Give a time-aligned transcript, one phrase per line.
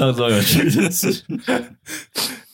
[0.00, 1.24] 上周有趣的事。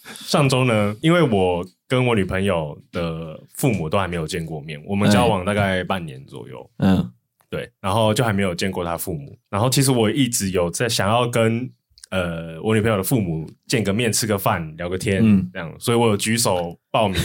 [0.04, 6.68] 上周呢，因为我跟我女朋友的父母都还没有见过面，我们交往大概半年左右。
[6.78, 7.12] 嗯，
[7.48, 9.38] 对，然后就还没有见过他父母。
[9.48, 11.70] 然后其实我一直有在想要跟。
[12.16, 17.20] 呃，我女朋友的父母见个面，吃个饭，聊个天，嗯，这样，所以我有举手报名，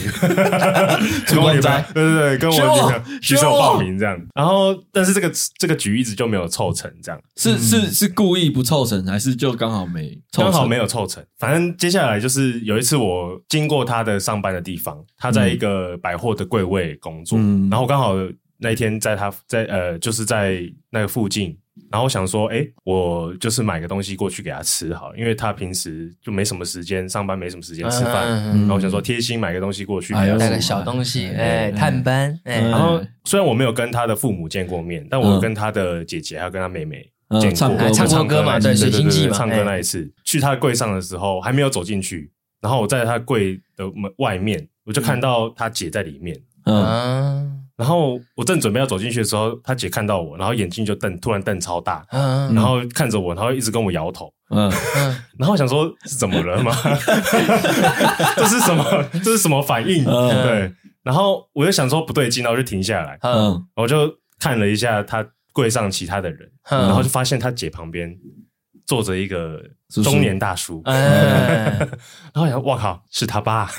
[1.26, 4.20] 跟我女朋友，对对对，跟我女朋友举手报名这样。
[4.34, 7.18] 然后，但是这个这个局一直就没有凑成，这样。
[7.36, 11.24] 是是是故意不凑成，还是就刚好没刚好没有凑成？
[11.38, 18.14] 反正接下来就是有一次我经过他的上班的地方，他在一个百货的柜位工作，嗯，然后刚好
[18.58, 21.56] 那一天在他在呃，就是在那个附近。
[21.90, 28.26] 然后我想说，哎，我就是买个东西过去给他吃好了，因为他平时就没什么时间上班，没什么时间吃饭。
[28.26, 32.38] 嗯嗯嗯、然后我想说，贴心买个东西过去带个小东西，哎，探班。
[32.44, 46.38] 哎，然后虽然我没有跟他的父母见过面，但我跟他的姐姐还有跟他妹妹见过，唱歌唱歌嘛，对，水星记嘛，唱歌那一次去他的柜上的时候，还没有走进去，然后我在他柜的门外面，我就看到他姐在里面。
[46.64, 47.51] 嗯。
[47.76, 54.70] 然后我正准备要走进去的时候，他姐看到我，然后眼睛就瞪，突然瞪超大，嗯、然后看着我，然后一直跟我摇头，嗯，
[55.38, 56.72] 然后想说是怎么了吗？
[58.36, 58.84] 这是什么？
[59.24, 60.04] 这是什么反应？
[60.04, 68.16] 嗯、对，然后我就想说不对劲，然后就停下来，嗯，我就看了一下他柜上其他的人，嗯、然后就发现他姐旁边。
[68.84, 69.62] 坐着一个
[70.02, 71.88] 中年大叔， 然
[72.34, 73.70] 后想，哇靠，是他爸，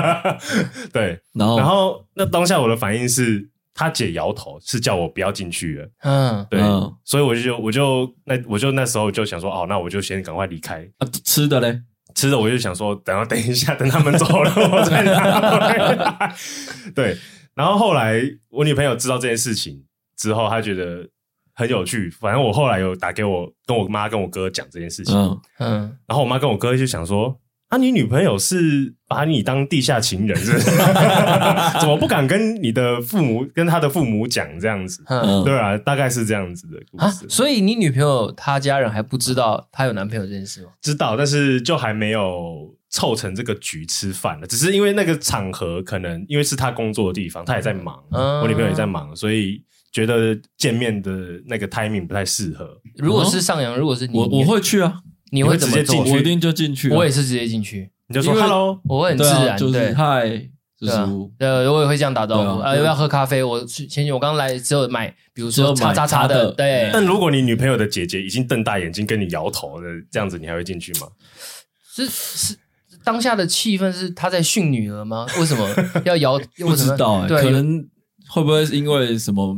[0.92, 6.60] 对，然后，然后那当下我的反应是，他姐摇头，是叫我不要进去了，嗯，对，
[7.04, 10.86] 所以我就我就那我就那时候就想说，哦，那我就先赶快离开。
[10.98, 11.80] 啊，吃的嘞，
[12.14, 16.34] 吃的我就想说，等下等一下，等他们走了，我再来。
[16.94, 17.16] 对，
[17.54, 19.84] 然后后来我女朋友知道这件事情
[20.16, 21.08] 之后，她觉得。
[21.58, 30.70] 很有趣，反正我后来有打给我跟我妈跟我哥讲这件事情，嗯，嗯，然后我妈跟我哥就想说，啊，你女朋友是把你当地下情人是不是？
[31.80, 35.02] 怎么不敢跟你的父母跟他的父母讲这样子？
[35.08, 37.26] 嗯，对啊，大概是这样子的故事。
[37.26, 40.68] 啊，所以你女朋友她家人还不知道她有男朋友这件事吗？
[40.80, 44.46] 知道，但是就还没有凑成这个局吃饭了。
[44.46, 49.60] 只是因为那个场合可能因为是她工作的地方，她也在忙，嗯，我女朋友也在忙，所以。
[49.98, 51.10] 觉得见面的
[51.46, 52.80] 那个 timing 不太适合。
[52.98, 55.00] 如果是上扬，如果是你，我我会去啊。
[55.32, 56.12] 你会直接进去？
[56.12, 56.88] 我一定就进去。
[56.90, 57.90] 我也是直接进去。
[58.06, 59.58] 你就说 hello，我会很自然。
[59.58, 60.48] 就是，嗨，
[60.80, 60.92] 就是
[61.40, 62.60] 呃，我也会这样打招呼。
[62.60, 63.42] 呃，要不要喝咖啡？
[63.42, 66.52] 我前天我刚来之后买，比如说叉叉叉的。
[66.52, 66.88] 对。
[66.92, 71.08] 但如果你女朋友的姐姐已经瞪大眼睛跟你摇头的这样子，你还会进去吗？
[71.94, 72.56] 是是，
[73.02, 75.26] 当下的气氛是她在训女儿吗？
[75.40, 75.68] 为什么
[76.04, 76.38] 要摇？
[76.64, 77.84] 不知道哎，可能
[78.30, 79.56] 会不会是因为什么？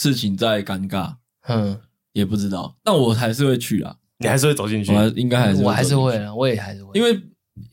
[0.00, 1.12] 事情再尴尬，
[1.46, 1.78] 嗯，
[2.14, 3.94] 也不知道，但我还是会去啊。
[4.16, 4.94] 你还是会走进去？
[4.94, 7.12] 我应该还是，我还是会啊，我也还是会，因为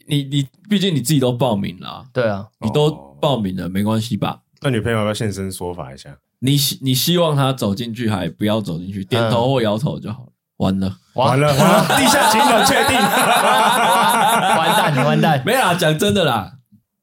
[0.10, 4.42] 你你毕竟你自己都报名了，对啊，你都报名了，没关系吧？
[4.62, 10.32] 那女朋友要现身说法一下，你希你希望她走进去，还不要走进去，点头或摇头就好了。
[10.58, 16.57] 完了，完了，地下情人确定， 完蛋，完蛋， 没啦，讲真的啦。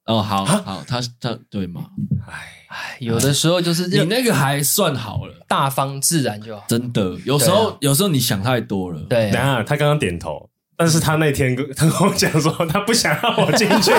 [0.06, 1.86] 哦，好好，他他对吗？
[2.28, 2.50] 哎。
[2.98, 6.64] 有的时候就是你那个还算好了，大方自然就好。
[6.68, 9.00] 真的，有时候有时候你想太多了。
[9.08, 13.92] 对，等下他刚刚点头，但是他那天跟他跟我讲说，他不想让我进去。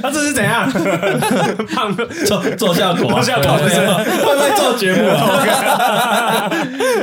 [0.00, 0.66] 他 这是怎样？
[1.74, 1.94] 胖
[2.26, 6.48] 做做效果，做效果， 会不会做节目啊？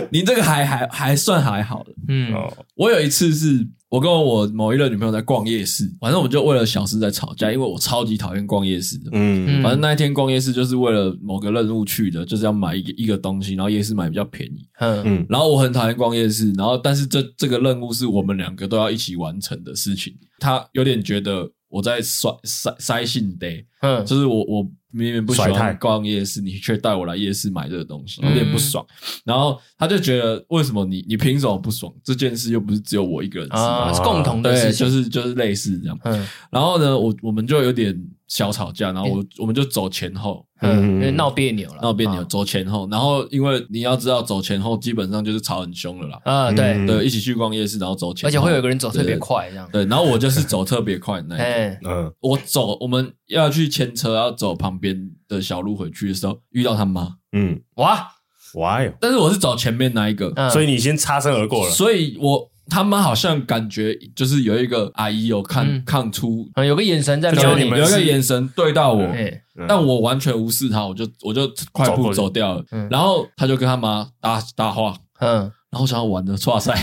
[0.10, 1.94] 你这个还还还算还好了。
[2.08, 2.34] 嗯，
[2.76, 3.68] 我有一次是。
[3.90, 9.09] 我跟我某一任女朋友在逛夜市，反正我们就为了小事在吵架，因为我超级讨厌逛夜市的。
[9.13, 14.68] 嗯，反正那一天逛夜市就是为了某个任务去的，就是要买一个一个东西，然后夜市买比较便宜。
[14.79, 23.47] 嗯嗯，然后我很讨厌逛夜市，然后但是这这个任务是我们两个都要一起完成的事情，他有点觉得我在塞塞塞性的，
[23.81, 24.67] 嗯，就是我我。
[24.96, 28.86] 明明不喜欢逛夜市，你却带我来夜市买这个东西，有点不爽。
[29.26, 31.94] 然后他就觉得，为什么你你凭什么不爽？
[32.03, 33.50] 这件事又不是只有我一个人，
[33.94, 36.00] 是共同的事，就是就是类似这样。
[36.50, 37.94] 然后呢，我我们就有点
[38.28, 40.46] 小吵架，然后我我们就走前后。
[40.62, 46.22] 嗯，因为闹别扭了，闹别扭，走前后，然后因为你要知道，走前后基本上就是吵很凶了啦。
[46.24, 49.70] 啊，对对，一起去逛夜市，然后走前后，而且会有个人走特别快，这样。
[49.72, 51.78] 对，然后我就是走特别快那一个。
[51.90, 57.18] 嗯，我走，我们要去牵车，要走旁边的小路回去的时候，遇到他妈。
[57.34, 58.08] 嗯，哇
[58.54, 58.94] 哇哟！
[59.02, 61.72] 但是我是走前面那一个，所以你先擦身而过了。
[61.72, 62.50] 所以我。
[62.70, 68.47] 他们好像感觉就是有一个阿姨有看看出，有个眼神在瞄你，有一个眼神。
[68.56, 69.08] 对到我，
[69.67, 72.64] 但我完全无视他，我就我就快步走掉了。
[72.90, 76.73] 然后他就跟他妈搭搭话，嗯，然然后想要玩的剉赛，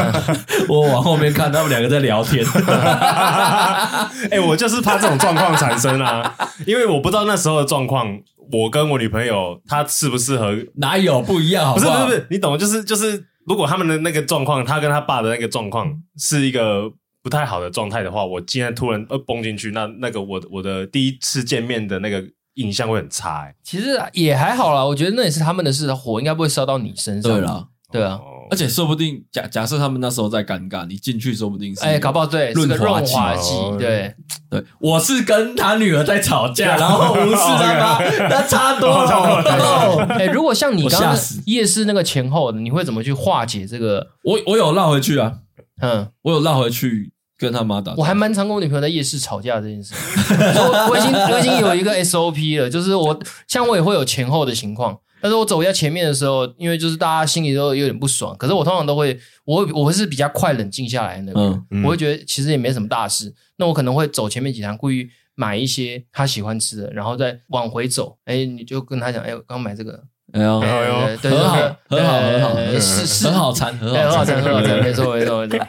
[0.66, 2.42] 我往后面看，他们两个在聊天。
[4.32, 6.34] 哎，我就是怕这种状况产生啊，
[6.66, 8.18] 因为我不知道那时候的状况，
[8.50, 11.86] 我跟我女朋友她适不适合，哪有不一样好不好？
[11.86, 16.90] 不是不是不是，你懂，就是就是，如果他们的那个状况，他跟他爸的那个状况是一个
[17.22, 22.24] 不太好的状态的话，我今天突然呃崩进去，那那个我我的第一次见面的那个。
[22.56, 24.84] 印象会很差，欸，其实也还好啦。
[24.84, 27.32] 我觉得那也是他们的事，火应该不会烧到你身上。
[27.32, 28.18] 对啦，对啊，
[28.50, 32.68] 而且说不定假假设他们那时候在尴尬，你进去说不定是哎，搞不好对润
[33.06, 34.14] 滑剂，对
[34.50, 34.64] 对。
[34.80, 37.98] 我是跟他女儿在吵架， 然后无视他妈，
[38.28, 40.06] 那差多了。
[40.18, 41.16] 哎，如果像你刚刚
[41.46, 44.08] 夜市那个前后，你会怎么去化解这个？
[44.24, 45.34] 我我有绕回去啊，
[45.80, 47.12] 嗯，我有绕回去。
[47.38, 49.92] 跟他妈打，我还蛮常跟我女朋友在夜市吵架这件事。
[50.30, 53.18] 我我已经我已经有一个 SOP 了，就是我
[53.48, 68.18] 像我也会有前后的情况，但是我走在前面的时候，因为就是大家心里都有点不爽，可是我通常都会，我我会是比较快冷静下来的那个，嗯嗯、我会觉得其实也没什么大事，那我可能会走前面几趟，故意买一些他喜欢吃的，然后再往回走。
[68.24, 70.02] 哎，你就跟他讲，哎，我刚买这个，
[70.32, 71.54] 哎呦，哎呦，很好，
[71.88, 75.66] 很好，很好，是是很好餐，很好餐，很好餐，没错，没错，没错。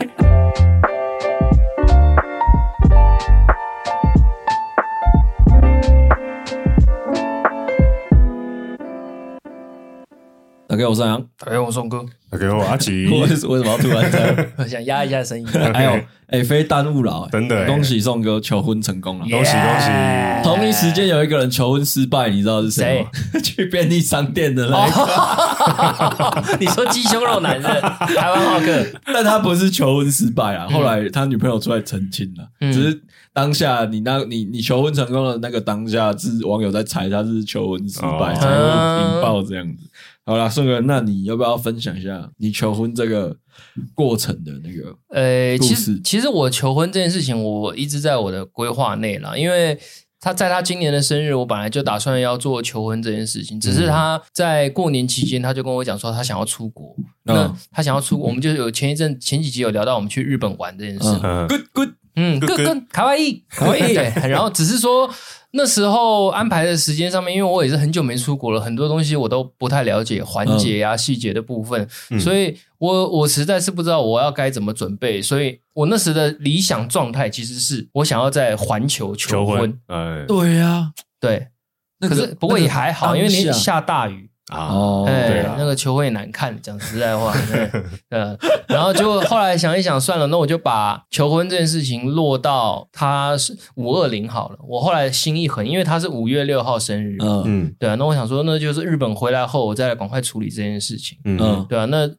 [10.74, 13.06] 打给我上扬，打给我宋哥，打给我阿吉。
[13.14, 14.46] 为为什么要突然这样？
[14.58, 15.46] 我想压一下声音。
[15.72, 15.92] 还有，
[16.26, 20.44] 哎，非耽误了，真的，恭喜宋哥求婚成功了，恭喜恭喜！
[20.44, 23.40] 同一时间有一个人求婚失败，你知道是谁吗？
[23.44, 26.58] 去便利商店的那个。
[26.60, 33.00] 你说鸡胸肉男人，台湾浩克，但他不是求婚失败啊，后来他女朋友出来澄清了，只是
[33.32, 39.84] 当下你那，你你求婚成功的那个当下，是网友在猜他是求婚失败才会引爆这样子。
[40.26, 43.36] 好啦，顺哥，那你要不要分享一下你求婚这个
[43.94, 44.96] 过程的那个？
[45.10, 49.78] 呃，其实其实我求婚这件事情，我一直在我的规划内啦，因为
[50.22, 56.96] 他在他今年的生日，我本来就打算要做求婚这件事情，只是他在过年期间，他就跟我讲说他想要出国。
[57.26, 61.20] 嗯、那他想要出国，我们就有前一阵前几集有聊到我们去日本玩这件事。
[61.22, 63.94] 嗯、good good，嗯，good good，卡哇伊，卡哇伊。
[63.94, 65.14] 对， 然后只是说。
[65.56, 79.56] 那时候安排的时间上面，因为我也是很久没出国了，很多东西我都不太了解环节呀、细节的部分，嗯、所以我我实在是不知道我要该怎么准备，所以我那时的理想状态其实是我想要在环球求婚。
[79.56, 81.48] 求婚哎，对呀、啊，对，
[82.02, 84.32] 可是不过也还好，因为你下大雨。
[84.58, 87.34] 哦，对，那个求婚也难看，讲实在话，
[88.10, 94.58] 嗯，然后就后来想一想，算了，那我就把求婚这件事情落到他是五二零好了。
[94.68, 102.10] 我后来心一狠，因为他是五月六号生日，嗯，对啊，那我想说，那就是日本回来后，我再来赶快处理这件事情，嗯，对啊，那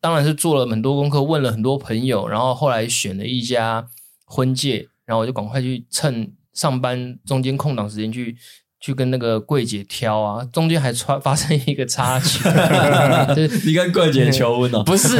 [0.00, 3.86] 当然是做了很多功课，问了很多朋友，然后后来选了一家
[4.24, 8.36] 婚介，然后我就赶快去趁上班中间空档时间去。
[8.80, 12.38] 去跟那个柜姐挑啊，中间还穿发生一个插曲，
[13.34, 14.82] 就是你跟柜姐求婚哦？
[14.84, 15.16] 不是，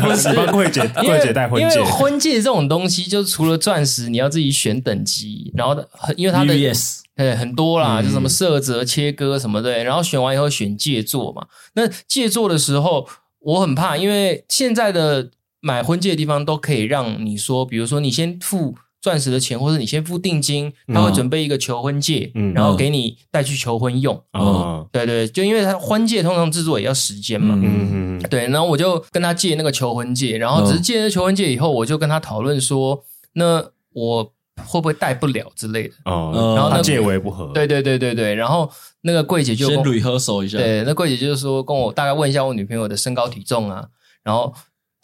[0.00, 1.78] 不是帮柜姐柜姐戴婚戒。
[1.78, 5.76] 因为婚戒这种东西，就除了钻石，你要自己选等级，然后
[6.16, 11.46] 因为它的 yes 对很多啦，就什么色泽、切割什么的，然后选完以后选戒座嘛。
[11.74, 13.08] 那戒座的时候，
[13.40, 18.76] 我很怕，因为现在的买婚戒的地方都可以让你说，比如说你先付。
[19.04, 24.16] 钻石的钱，或者你先付定金，他会准备一个求婚戒，嗯、然后给你带去求婚用。
[24.32, 27.54] 哦，嗯对对，就因为他婚戒通常制作也要时间嘛。
[27.62, 34.24] 嗯嗯对，然后我就跟他借那个求婚戒，然后只是借了求婚戒以后，我就跟他讨论说，那我
[34.66, 35.94] 会不会戴不了之类的。
[36.06, 37.50] 哦，然后那戒围不合。
[37.52, 38.70] 对对对对对，然后
[39.02, 40.56] 那个柜姐就先 rehearsal 一下。
[40.56, 43.86] 对，那柜姐就是说跟我大概问一下我女朋友的身高体重啊，
[44.22, 44.54] 然后。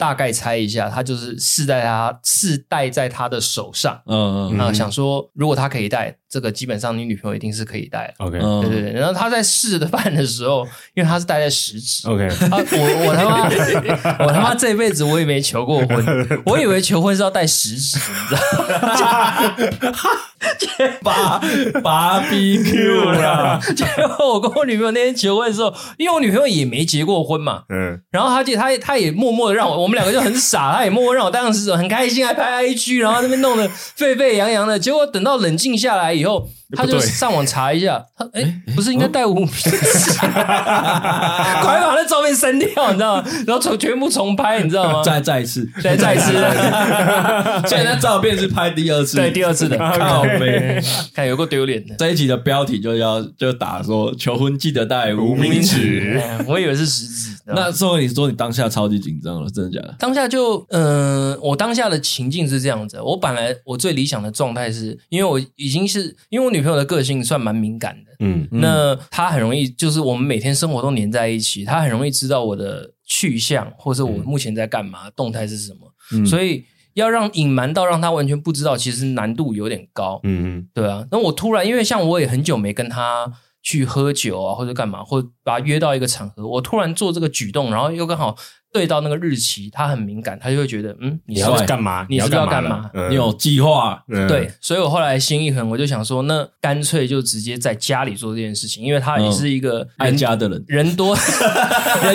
[0.00, 8.24] 大概猜一下，他就是试戴他试戴在他的手上，嗯嗯，然后想说，如果他可以戴，这个基本上你女朋友一定是可以戴的。
[8.24, 9.00] OK，对对对。
[9.00, 12.08] 然后他在试的办的时候，因为他是戴在食指。
[12.08, 13.50] OK，我我他妈
[14.24, 18.40] 我他妈这辈子我也没求过婚，我以为求婚是要戴食指，你知道
[19.92, 20.00] 吗？
[21.02, 21.38] 芭
[21.82, 23.60] 芭比 Q 啦。
[23.76, 23.84] 结
[24.16, 29.90] 果我跟我女朋友那天求婚的时候，因为我女朋友也没结过婚嘛，嗯，然后他就他他也默默的让我我。
[29.90, 34.78] 我们两个就很傻，他也默默让我当时很开心，还拍 IG，然后那边弄得沸沸扬扬的。
[34.78, 36.46] 结果等到冷静下来以以后，
[36.76, 39.70] 他就上网查一下，他哎，不是应该带无名指？
[40.20, 40.20] 快
[41.80, 43.24] 把那照片删掉，你知道吗？
[43.46, 45.02] 然后重全部重拍，你知道吗？
[45.04, 46.32] 再再一次，再再一次。
[47.66, 49.78] 现在那照片是拍第二次，对，第二次的。
[49.78, 50.80] 靠背，
[51.14, 51.94] 看有够丢脸的。
[51.96, 57.36] 这一集的标题就要就打说求婚记得带无名指，我以为是食指。
[57.52, 59.96] 那说你说你当下超级紧张了，真的假的？
[59.98, 63.00] 当下就嗯、呃，我当下的情境是这样子。
[63.00, 75.78] 我本来我最理想的状态是，因为我已经是因为我女朋友的个性算蛮敏感的，嗯，那她很容易就是我们每天生活都黏在一起，她很容易知道我的去向，或者我目前在干嘛，嗯、动态是什么。
[76.12, 76.64] 嗯、所以
[76.94, 80.20] 要让隐瞒到让她完全不知道，其实难度有点高。
[80.24, 81.06] 嗯嗯，对啊。
[81.10, 83.32] 那我突然因为像我也很久没跟她。
[83.62, 88.34] 去喝酒啊，或者干嘛，或把他约到一个场合，我突然做这个举动，然后又刚好
[88.72, 92.06] 对到那个日期，他很敏感，他就会觉得，嗯，你要干嘛？
[92.08, 92.90] 你是不是要干嘛？
[93.10, 94.02] 你有计划？
[94.28, 101.14] 对，所以我后来心一横，我就想说，那干脆就直接在家里做这件事情，因为他也是一个爱家的人， 人 多，
[102.02, 102.14] 人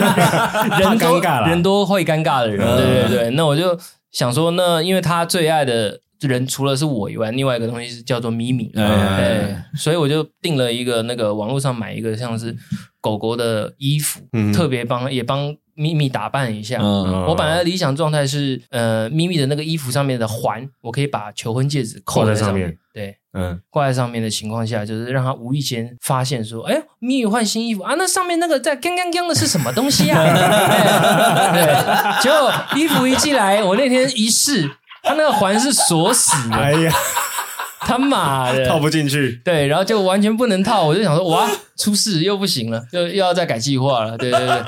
[0.80, 3.30] 人多人多会尴尬的人，对对对。
[3.32, 3.78] 那我就
[4.12, 6.00] 想说，那因为他最爱的。
[6.28, 12.56] 人除了是我以外，另外一个东西是叫做咪咪，对，所以我就订了一个那个网络上买一个像是
[13.02, 16.80] 狗狗的衣服，嗯、特别帮也帮咪咪打扮一下。
[16.82, 30.24] 嗯、我本来的理想状态是，呃，咪咪的那个衣服上面的环，我可以把求婚戒指扣在上面，上面对，嗯，挂在上面的情况下，就是让他无意间发现说，哎，咪咪换新衣服啊，那上面那个在锵锵锵的是什么东西啊？
[31.54, 34.72] 对，对，结果衣服一寄来，我那天一试。
[35.06, 36.94] 他那个环是锁死的，哎呀，
[37.80, 39.40] 他妈的，套不进去。
[39.46, 44.18] 对，然后就完全不能套，我就想说，哇，出事又不行了，又又要再改计划了。
[44.18, 44.64] 对对对，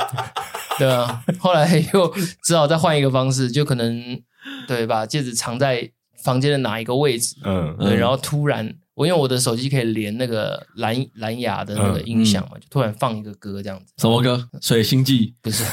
[0.87, 2.13] 对啊，后来又
[2.43, 4.19] 只好再换一个方式，就可能
[4.67, 5.89] 对，把戒指藏在
[6.23, 8.75] 房间的哪一个位置，嗯，对，然后突然。
[8.97, 13.93] 我因为我的手机可以连那个蓝蓝牙的那个音响嘛，就突然放一个歌这样子。
[13.97, 14.49] 什么歌？
[14.59, 15.35] 水星记？
[15.39, 15.63] 不是，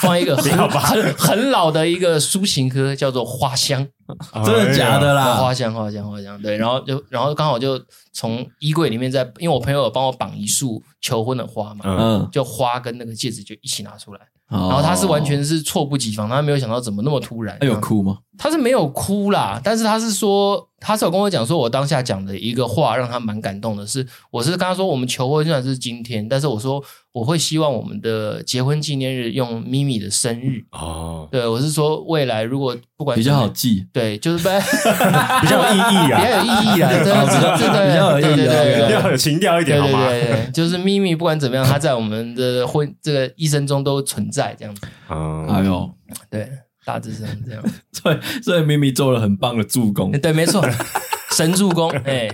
[0.00, 3.86] 放一个很很很老的一个抒情歌，叫做《花香》。
[4.44, 5.36] 真的假的啦？
[5.36, 6.42] 花香，花香，花香。
[6.42, 7.80] 对，然后就然后刚好就
[8.12, 14.20] 从衣柜里面在，因为我朋友有帮我绑一束求婚的花嘛，嗯，就花跟那个戒指就一起拿出来。
[14.50, 17.56] 然后他是完全是猝不及防，他没有想到怎么那么突然。
[17.58, 18.18] 他有哭吗？
[18.42, 20.68] 他是没有哭啦，但是他是说。
[20.84, 26.82] 他是有跟我讲说，我当下讲的一个话让他蛮感动的，是我是跟他说，我们求婚虽然是今天，但是我说
[27.12, 30.64] 我会希望我们的结婚纪念日用咪咪的生日。
[30.72, 34.38] 哦，对，我是说未来如果不管比较好记，对，就是
[35.40, 40.08] 比较有意义啊，比较有意义啊，对对对，比较有意义，对对对，要有情调一点好吗？
[40.08, 45.88] 对对对，就是咪咪不管怎么样，他在我们的婚这个一生中都存在这样子，嗯，哎呦，
[46.28, 46.48] 对。
[46.84, 47.62] 大致上这样，
[47.92, 50.64] 所以所以咪咪做了很棒的助攻，对，没错，
[51.36, 52.28] 神助攻， 哎，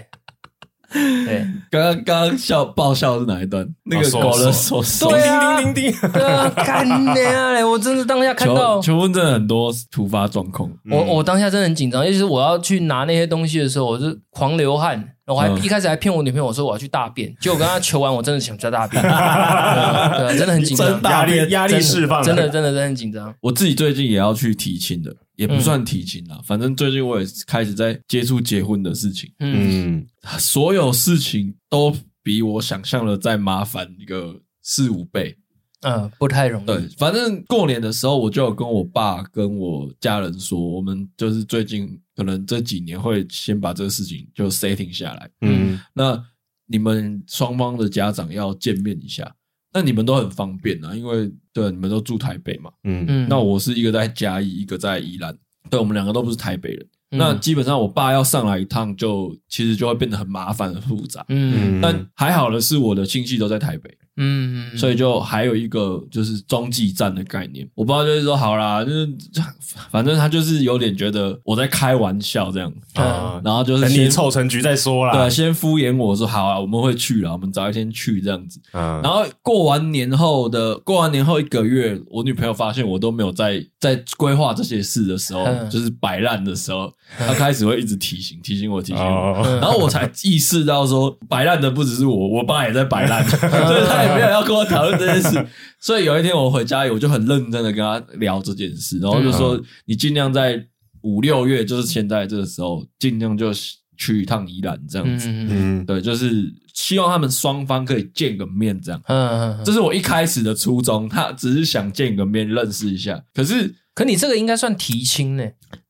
[0.93, 3.69] 对，刚刚刚刚笑爆笑是哪一段？
[3.85, 7.15] 那个狗的手手，叮叮叮叮，对啊，干娘
[7.55, 7.63] 嘞！
[7.63, 15.15] 我真的当下看到求婚真的很多突发状况，我我当下真的很紧张，尤其是我要去拿那些东西的时候，我是狂流汗。
[15.27, 23.35] 我还一开始还骗我女朋友说我要去大便，结果我跟她求完，我真的想去大便， 对啊，真的很紧张，压力压力释放，真的真的真的很紧张。
[23.43, 30.05] 我自己最近也要去提亲的，也不算提亲啦，反正最近我也开始在接触结婚的事情，嗯，
[30.37, 35.39] 所有事情都比我想象的再麻烦一个四五倍。
[35.83, 36.67] 嗯，不太容易。
[36.67, 45.31] 对，反正过年的时候，我就有跟我爸跟我家人说，我们就是最近可能这几年会先把这个事情就 setting 下来。
[45.43, 46.21] 嗯，那
[46.67, 49.33] 你们双方的家长要见面一下，
[49.73, 52.71] 那你们都很方便啊，因为对，你们都住台北嘛。
[52.85, 55.37] 嗯嗯，那我是一个在嘉义，一个在宜兰，
[55.69, 56.87] 对，我们两个都不是台北人。
[57.11, 61.25] 嗯、那基本上我爸要上来一趟就，就其实就会变得很麻烦、很复杂。
[61.29, 63.91] 嗯，但还好的是，我的亲戚都在台北。
[64.21, 69.09] 嗯，所以就还有一个就是中继站的概念，我不知道就是说好啦，就是
[69.91, 93.39] 反正他就是有点觉得我在开玩笑这样，嗯，然后就是等你凑成局再说啦，对，先敷衍我说好啊，我们会去啦，我们早一天去这样子，嗯，然后过完年后的过完年后一个月，我女朋友发现我都没有在在规划这些事的时候，就是摆烂的时候，她开始会一直提醒提醒我提醒我，然后我才意识到说摆烂的不只是我，我爸也在摆烂， 所
[93.79, 94.08] 以他。
[94.17, 95.47] 没有要跟我讨论这件事，
[95.81, 100.65] 所以有一天我回家，我就很认真的跟他聊这件事，然后就说你尽量在
[101.03, 103.51] 五六月，就是现在这个时候，尽量就
[103.97, 115.45] 去一趟宜兰这样子，嗯，对，就是希望他们双方可以见个面这样，嗯，这是我一开始的初衷，他只是想见个面认识一下，可是，可你这个应该算提亲呢？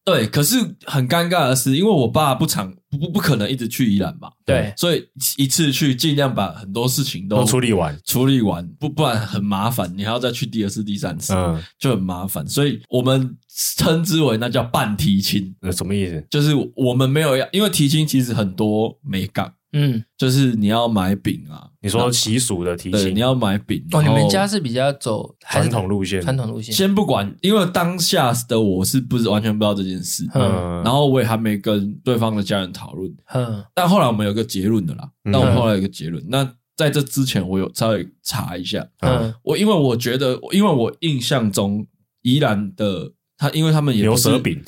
[0.09, 12.47] 对，可是很尴尬的是，因为我爸不常不不不可能一直去宜兰嘛，对，所以一次去尽量把很多事情都，都处理完，处理完，不不然很麻烦，你还要再去第二次、第三次，嗯，就很麻烦。
[12.49, 13.37] 所以我们
[13.77, 16.27] 称之为那叫半提亲，那什么意思？
[16.31, 19.53] 就是我们没有要，因为提亲其实很多美感。
[19.81, 24.03] 嗯，就是你要买饼啊，你说习俗的提醒，你要买饼哦。
[24.03, 26.75] 你们家是比较走传统路线，传统路线。
[26.75, 35.09] 先不管，因为当下的我是不是完全不知道这件事，嗯，然后我也还没跟对方的家人讨论，嗯，但后来我们有个结论的啦。
[35.23, 36.45] 那我们后来有个结论，那
[36.77, 41.87] 在这之前我有稍微查一下，嗯，我因为我觉得，因为我印象中
[42.23, 43.13] 宜兰的。
[43.39, 44.61] 他因为他们也不是牛舌饼，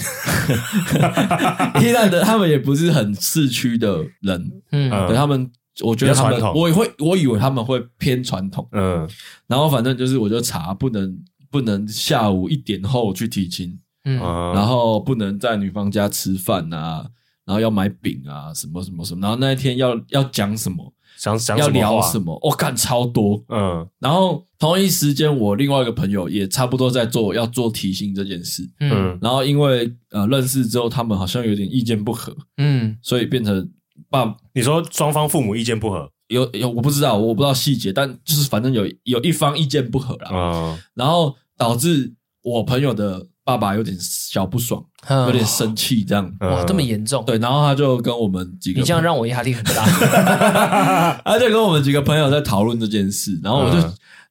[1.82, 5.50] 宜兰的他们也不是很市区的人，嗯，对他们，
[5.82, 9.08] 我觉得他们，我会，我以为他们会偏传统，嗯，
[9.48, 11.18] 然后反正就是，我就查不能
[11.50, 14.18] 不能下午一点后去提亲，嗯，
[14.54, 17.04] 然后不能在女方家吃饭啊，
[17.44, 20.94] 然后要买饼啊，什么什么什么，然后那一天要要讲什么。
[21.20, 22.38] 想想要聊什么？
[22.42, 33.70] 我干超多，嗯，然后同一时间，我另外一个朋友也差不多在做要做提醒这件事，嗯，然后因为呃认识之后，他们好像有点意见不合，嗯，所以变成
[34.08, 43.26] 爸，你说双方父母意见不合，有有我不知道，我不知道细节，但就是反正有有一方意见不合了，嗯，然后导致我朋友的。
[43.50, 44.80] 爸爸有点小不爽，
[45.26, 47.24] 有点生气，这样哇，这么严重？
[47.24, 49.84] 对，然后他就跟我们几个，你这样让我压力很大。
[51.24, 53.76] 他就跟我们几个朋友在讨论这件事，然后我就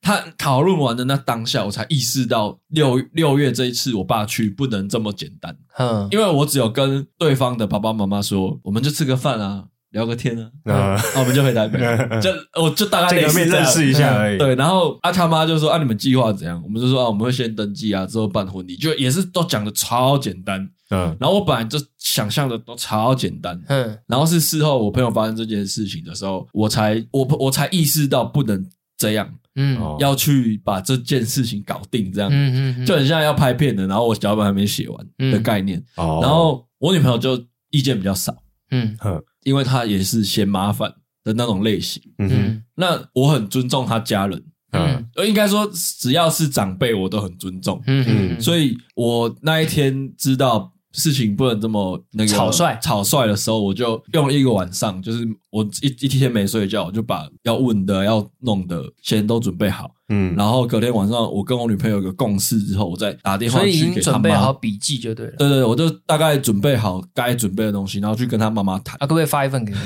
[0.01, 9.65] 他讨论完的那当下，我才意识到六六月这一次我爸去不能这么简单，嗯，因为我只有跟对方的爸爸妈妈说，我们就吃个饭啊。
[9.91, 11.79] 聊个天呢，啊，那我们就回台北，
[12.21, 12.29] 就
[12.61, 14.37] 我就大概见个面认识一下而已。
[14.37, 16.61] 对，然后啊他妈就说啊，你们计划怎样？
[16.63, 20.69] 我们就说啊，我们会先登记啊，之后办婚礼，就也是都讲的超简单。
[20.91, 23.59] 嗯，然后我本来就想象的都超简单。
[23.67, 28.63] 嗯，然后是事后我朋友发生这件事情的时候，我才我我才意识到不能
[28.97, 29.27] 这样。
[29.55, 32.29] 嗯，要去把这件事情搞定，这样。
[32.31, 35.83] 嗯嗯，就很像要拍片的，然后我脚本还没写完的概念。
[35.97, 38.35] 哦，然后我女朋友就意见比较少。
[38.71, 39.21] 嗯哼。
[39.43, 40.93] 因为他也是嫌麻烦
[41.23, 48.05] 的那种类型，嗯哼，那我很尊重他家人，嗯，应该说只要是长辈我都很尊重，嗯
[48.37, 50.73] 嗯，所以我那一天知道。
[50.91, 59.91] 事情不能这么那个草率，草率的时候，我就用了一个晚上，就是我一一天没睡觉，我就把要问的、要弄的先都准备好。
[60.11, 63.81] 嗯，然后隔天晚上，我跟我女朋友有个共识之后，我再打电话去给他妈。
[63.81, 65.33] 所以已经准备好笔记就对了。
[65.37, 68.95] 对对，我就大概准备好该准备的东西，然后去跟他妈妈谈。
[68.95, 69.77] 啊，可不可以发一份给你？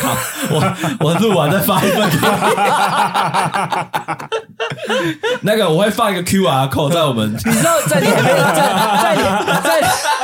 [0.00, 0.16] 好，
[0.50, 0.62] 我
[1.00, 2.22] 我录完再发一份给你。
[5.42, 8.54] 那个我会放一个 QR code 在我们，你知道在你还没在
[9.02, 9.16] 在
[9.62, 9.82] 在。
[9.82, 10.17] 在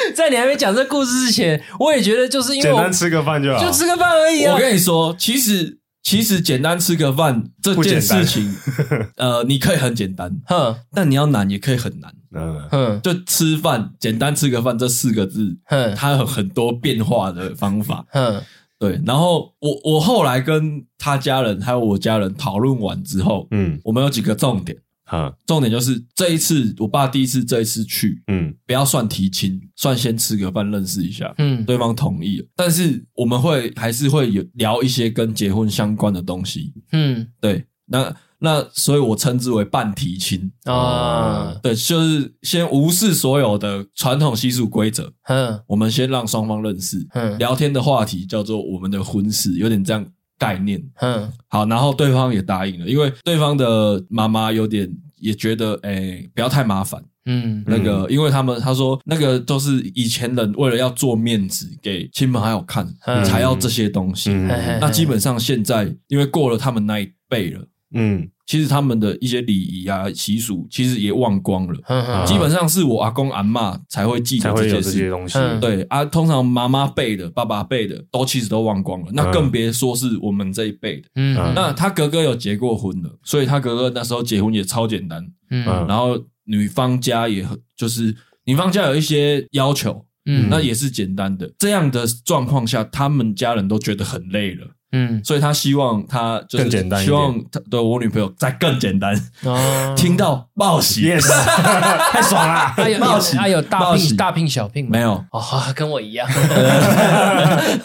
[0.14, 4.54] 在你还没讲这故事之前，我也觉得就是因为简单吃个饭就好，就吃个饭而已啊。
[4.54, 8.54] 我跟你说，其实其实简单吃个饭这件事情，
[9.16, 12.68] 呃，你可以很简单，哼，但你要难也可以很难，嗯。
[12.70, 18.42] 哼，就吃饭简单吃个饭这四个字，哼，它有很多变化的方法，哼，
[18.78, 19.00] 对。
[19.04, 24.78] 然后我我后来跟他家人还有我家人讨论完之后，嗯，我们有几个重点。
[25.08, 40.50] 啊，重点就是这一次，我爸第一次这一次去，嗯，不要算提亲，算先吃个饭认识一下，嗯，对方同意了，但是我们会还是会有聊一些跟结婚相关的东西，嗯，对，那那所以我称之为半提亲。
[40.64, 50.06] 啊，对，就是先无视所有的传统习俗规则，嗯，我们先让双方认识，嗯，聊天的话题叫做我们的婚事，有点这样。
[50.38, 64.48] 概念，嗯，好，然后对方也答应了，因为对方的妈妈有点也觉得，哎、欸，不要太麻烦，嗯，那个，嗯、因为他们他说那个都是以前人为了要做面子给亲朋好友看，嗯、才要这些东西，嗯、
[64.80, 67.60] 那基本上现在因为过了他们那一辈了，
[67.94, 68.28] 嗯。
[68.46, 71.78] 其实他们的一些礼仪啊习俗，其实也忘光了。
[71.86, 75.38] 嗯嗯，基本上是我阿公阿嬷才会记得这些这些东西。
[75.60, 79.08] 对啊，通常妈妈辈的、爸爸辈的都其实都忘光了。
[79.12, 81.08] 那更别说是我们这一辈的。
[81.16, 85.22] 嗯，那他哥哥有结过婚了，所以他哥哥那时候结婚也超简单。
[85.50, 91.52] 嗯，然后女方家也很，就是女方家有一些要求，嗯，那也是简单的。
[91.58, 94.66] 这样的状况下，他们家人都觉得很累了。
[94.92, 96.70] 嗯，所以他希望他就是
[97.02, 99.14] 希望他对我女朋友再更简单。
[99.44, 101.26] 哦，听到报喜，yes，
[102.12, 105.12] 太爽了，他有报喜，他有大聘大聘小聘没有。
[105.32, 105.42] 哦，
[105.74, 106.28] 跟我一样，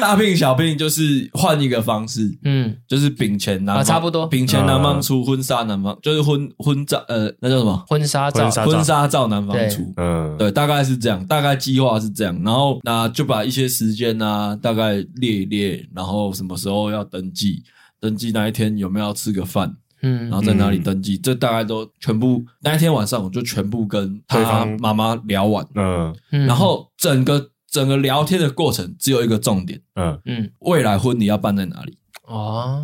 [0.00, 7.84] 大病小病就是换一个方式，嗯，就是饼钱男方差不多，饼钱男方出，婚纱男方就是婚婚照，呃，那叫什么？
[7.88, 9.28] 婚纱照，婚纱照。
[9.28, 17.62] 男方出，嗯，对，大概是这样，大概计划是这样，然后那就把一些时间啊，大概列一列，然后什么时候要登记，
[18.00, 27.50] 登记那一天有没有要吃个饭，嗯，然后在哪里登记，这大概都全部那一天晚上我就全部跟他妈妈聊完，嗯，然后整个。
[27.70, 30.18] 整个聊天的过程只有一个重点，嗯。
[30.24, 31.98] 嗯，未来婚礼要办在哪里？
[32.26, 32.82] 哦，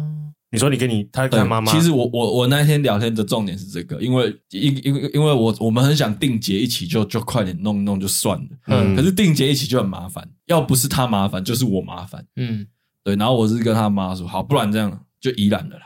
[0.52, 12.66] 你说你跟你他跟妈妈，其实我我我那天聊天的重点是这个，因为因因为因为我我们很想定结一起就就快点弄弄就算了，嗯，可是定结一起就很麻烦，要不是他麻烦就是我麻烦，嗯，
[13.04, 15.82] 对，然后我是跟他妈说，好，不然这样就宜兰的啦，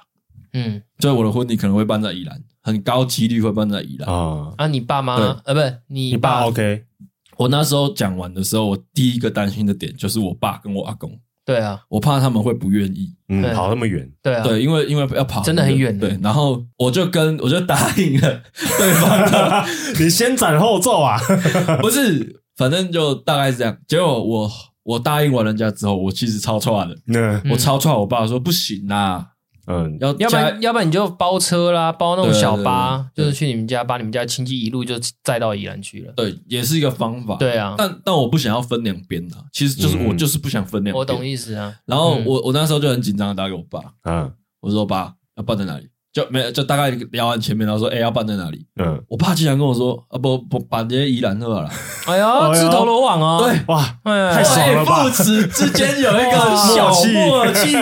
[0.54, 6.84] 嗯，所以我的婚礼可能会办在宜兰，很高几率会办在宜兰啊，啊，你爸妈呃，不是你爸 OK。
[7.36, 11.16] 我那时候讲完的时候，我第一个担心的点就是我爸跟我阿公。
[11.44, 14.06] 对啊，我怕他们会不愿意，嗯，跑那么远。
[14.20, 15.96] 对啊，对，因为因为要跑，真的很远。
[15.98, 18.42] 对，然后我就跟我就答应了
[18.76, 19.64] 对方，
[19.98, 21.16] 你先斩后奏啊？
[21.80, 23.78] 不是，反正就大概是这样。
[23.86, 24.50] 结果我
[24.88, 28.00] 我答应完人家之后，我其实超错的，嗯，我超错。
[28.00, 29.32] 我爸说不行啦。
[29.66, 36.12] 嗯，要要不然要不然你就包车啦，包那种小巴，就是去你们家，把你们家亲戚一路就载到宜兰去了。
[36.16, 37.36] 对，也是一个方法。
[37.36, 40.94] 对啊，但但我不想要分两边的，其实就是我就是不想分两边。
[40.94, 41.74] 我懂意思啊。
[41.84, 45.86] 然后我我那时候就很紧张的打给我爸，嗯，我说爸，要办在哪里？
[46.18, 48.66] 就没就大概聊完前面，然后说，哎，要办在哪里？
[48.80, 51.70] 嗯，我爸竟然跟我说，啊不不，办在宜兰好了。
[52.06, 53.44] 哎呀，自投罗网哦。
[53.44, 53.80] 对，哇，
[54.32, 55.04] 太爽了吧！
[55.04, 56.32] 父子之间有一个
[56.74, 57.76] 小默契，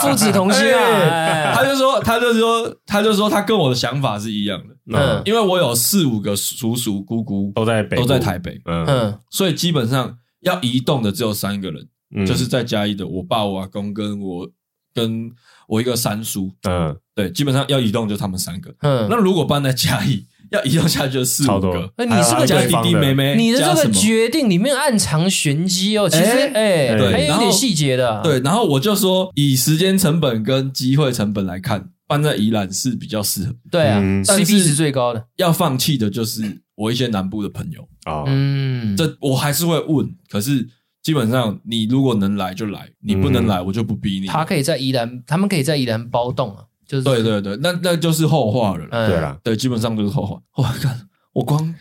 [0.00, 1.52] 父子同心啊。
[1.54, 4.74] 他就说，他就说，他就说，他跟我的想法是一样的。
[4.96, 8.60] 嗯，因为我有四五个叔叔姑姑都在北，都在台北。
[8.66, 14.48] 嗯，所以基本上要移动的只有三个人，就是在嘉义的我爸、我阿公跟我
[14.94, 15.30] 跟
[15.72, 16.52] 我一个三叔。
[16.68, 16.94] 嗯。
[17.14, 18.74] 对，基本上要移动就他们三个。
[18.80, 21.92] 嗯，那如果搬在嘉义，要移动下去就四五个。
[21.98, 26.08] 那你是个家弟弟妹妹，你的这个决定里面暗藏玄机哦。
[26.08, 28.22] 其实，哎，对，还有点细节的。
[28.22, 33.54] 对，然后我就说，以时间成本跟机会成本来看，搬在宜兰是比较适合。
[33.70, 35.22] 对啊，CP 值最高的。
[35.36, 38.24] 要放弃的就是我一些南部的朋友啊。
[38.26, 40.66] 嗯，这我还是会问，可是
[41.02, 44.26] 基本上你如果能来就来，你不能来我就不逼你。
[44.26, 46.64] 他可以在宜兰，他们可以在宜兰包栋啊。
[46.86, 48.86] 就是对对对，那那就是后话了。
[49.08, 50.38] 对啦，对，基本上就是后话。
[50.54, 51.74] 我看我光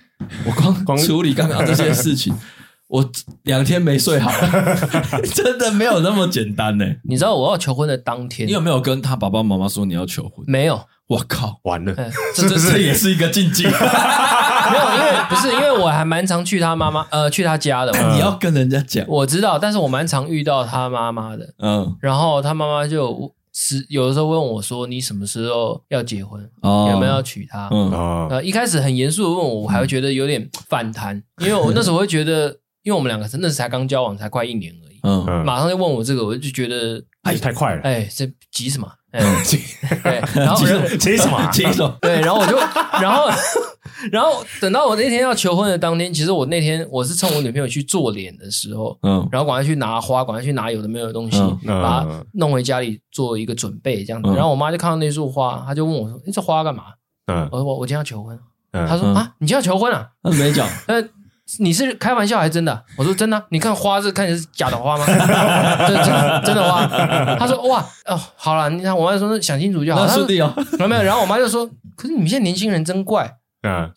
[0.46, 2.34] 我光光处理刚刚这些事情，
[2.88, 3.12] 我
[3.44, 4.32] 两天没睡好，
[5.36, 6.86] 真的没有那么简单呢。
[7.04, 10.46] 你知道我要求婚的当天，你有没有跟他爸爸妈妈说你要求婚？
[10.48, 10.82] 没有。
[11.08, 11.94] 我靠，完了，
[12.34, 13.66] 这这 这也是一个禁忌。
[14.70, 17.92] 没有，因为不是因为我还蛮常去他妈妈呃去他家的。
[18.14, 21.54] 你要跟人家讲，我知道，但是我蛮常遇到他妈妈的。
[21.60, 23.34] 嗯，然后他妈妈就。
[23.54, 26.42] 是有的时候问我说：“你什么时候要结婚？
[26.64, 27.92] 有没有要娶她？”嗯，
[28.30, 35.00] 呃，一开始很严肃的问我，我还会觉得有点反弹，因为我那时候会觉得，因为我们两个真的是才刚交往，才快一年而已。
[35.04, 38.88] 嗯，马上就问我这个，我就觉得哎，太快了，哎，这急什么？
[39.12, 39.60] 哎，急，
[40.04, 40.58] 对，然后
[40.98, 41.46] 急什么？
[41.52, 41.98] 急什么？
[42.02, 42.58] 对，然后我就，
[43.02, 43.30] 然后。
[44.12, 54.30] 然后等到我那天要求婚的当天，其实我那天我是趁我女朋友去做脸的时候，嗯，然后赶快去拿花，赶快去拿有的没有的东西，嗯、把它弄回家里做一个准备，这样子。
[54.30, 56.86] 嗯、然后我妈就看到那束花，她就问我说：“你这花干嘛？”
[57.32, 58.40] 嗯，我说：“我我今天要求婚。
[58.72, 60.68] 嗯”她说：“啊，你今天要求婚啊？”她没讲。
[60.88, 61.00] 呃，
[61.60, 62.84] 你是开玩笑还是真的？
[62.98, 65.06] 我说：“真的、啊。”你看花是看起来是假的花吗？
[65.88, 66.86] 真真真的花。
[67.38, 71.04] 他说：“哇哦，好了，你看我妈就说想清楚就好。”是的哦，没有没有。
[71.04, 73.38] 然后我妈就说：“可是你们现在年轻人真怪。”
[73.68, 73.92] 嗯。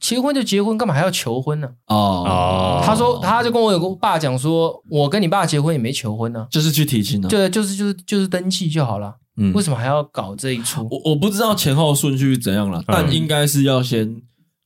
[0.00, 1.68] 结婚就结婚，干嘛还要求婚呢？
[1.86, 9.14] 哦，他说，他就跟我有个爸讲说，我跟你爸结婚也没求婚呢，就是去提亲的，对，就是就是就是登记就好了。
[9.38, 10.86] 嗯，为什么还要搞这一出？
[10.90, 14.14] 我我不知道前后顺序是怎样了，但应该是要先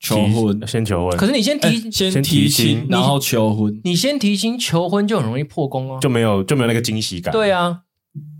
[0.02, 1.16] 求婚，先求婚。
[1.16, 3.80] 可是你先提，先提亲，然后求婚。
[3.84, 7.32] 你先提亲求婚就很容易破功哦，就没有就没有那个惊喜感。
[7.32, 7.82] 对啊，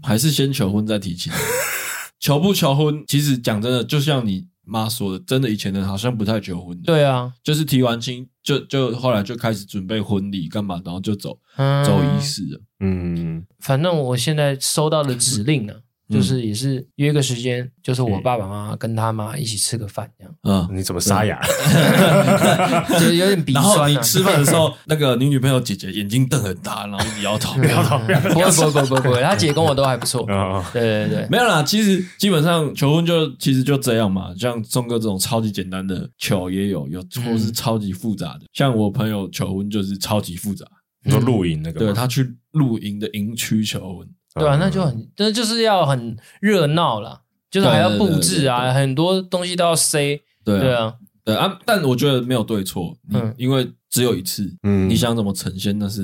[0.03, 1.33] 还是先求婚再提亲。
[2.20, 4.48] 求不求婚，其实讲真的，就像你。
[4.64, 6.85] 妈说的，真的以前的人好像不太求婚的。
[6.85, 12.61] 对啊，就是提完亲就就后来就开始准备婚礼干嘛，然后就走、嗯、走仪式了。
[12.79, 15.75] 嗯，反正我现在收到的指令呢。
[16.09, 20.35] 就是也是约个时间，就是我爸爸妈妈跟他妈一起吃个饭这样。
[20.45, 21.41] 嗯，你怎么沙哑？
[22.91, 23.65] 就是有点鼻酸。
[23.65, 27.99] 然后你吃饭的时候，那个你女朋友姐姐眼睛瞪很大，然后摇头，摇头。
[27.99, 30.27] 不不不不不，他姐跟我都还不错。
[30.73, 31.62] 对对对，没有啦。
[31.62, 34.35] 其实基本上求婚就其实就这样嘛。
[34.38, 38.41] 像钟哥这种超级简单的求也有，有或是超级复杂的。
[38.53, 40.67] 像我朋友求婚就是超级复杂，
[41.05, 44.07] 你说露营那个，对他去露营的营区求婚。
[44.35, 50.21] 对啊，那就很，那就是要很热闹啦，就是还要布置啊，很多东西都要塞。
[50.45, 56.03] 对对啊，对啊，但我觉得没有对错，嗯，因为只有一次，嗯，你想怎么呈现，那是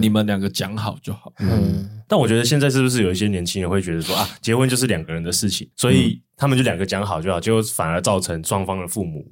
[0.00, 1.32] 你们两个讲好就好。
[1.38, 9.24] 嗯，但我觉得现在是不是有一些年轻人会觉得说啊，结婚就是两个人的事情，所以他们就两个讲好就好，结果反而造成双方的父母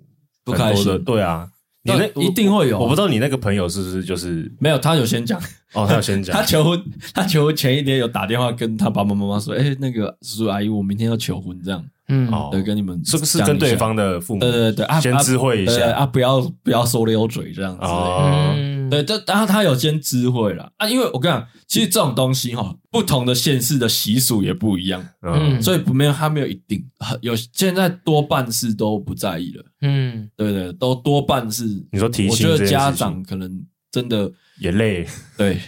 [0.45, 1.05] 不开心。
[1.05, 1.51] 对啊。
[1.87, 5.41] 你那一定会有，我不知道你那个朋友是不是就是没有，他有先讲
[5.73, 6.83] 哦，他有先讲， 他求婚，
[7.15, 18.55] 他求婚前一天有打电话跟他爸爸妈妈说，哎，那个叔叔阿姨，我明天要求婚，这样，嗯，对，跟你们是不是跟对方的父母，对对对，先知会一下啊，不要不要说溜嘴这样子，哦。
[18.91, 26.85] 对，这然后他有先知会了啊，因为我跟你讲，其实这种东西哈，不同的县市的习俗也不一样，嗯，所以不没有他没有一定，
[27.21, 35.61] 有现在多半是都不在意了，嗯，对对，都多半是你说提醒，我觉得家长可能真的也累，对，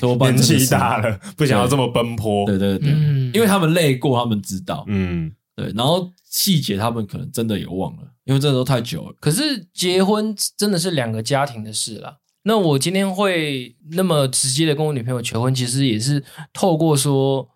[0.00, 2.90] 多半年纪大了不想要这么奔波，对对对，
[3.34, 9.16] 因为他们累过，他们知道，嗯，对，然后细节他们可能真的也忘了，因为这都太久了。
[9.20, 12.16] 可是结婚真的是两个家庭的事啦。
[12.44, 16.22] 那我今天会那么直接的跟我女朋友求婚，其实也是
[16.52, 17.46] 透过说，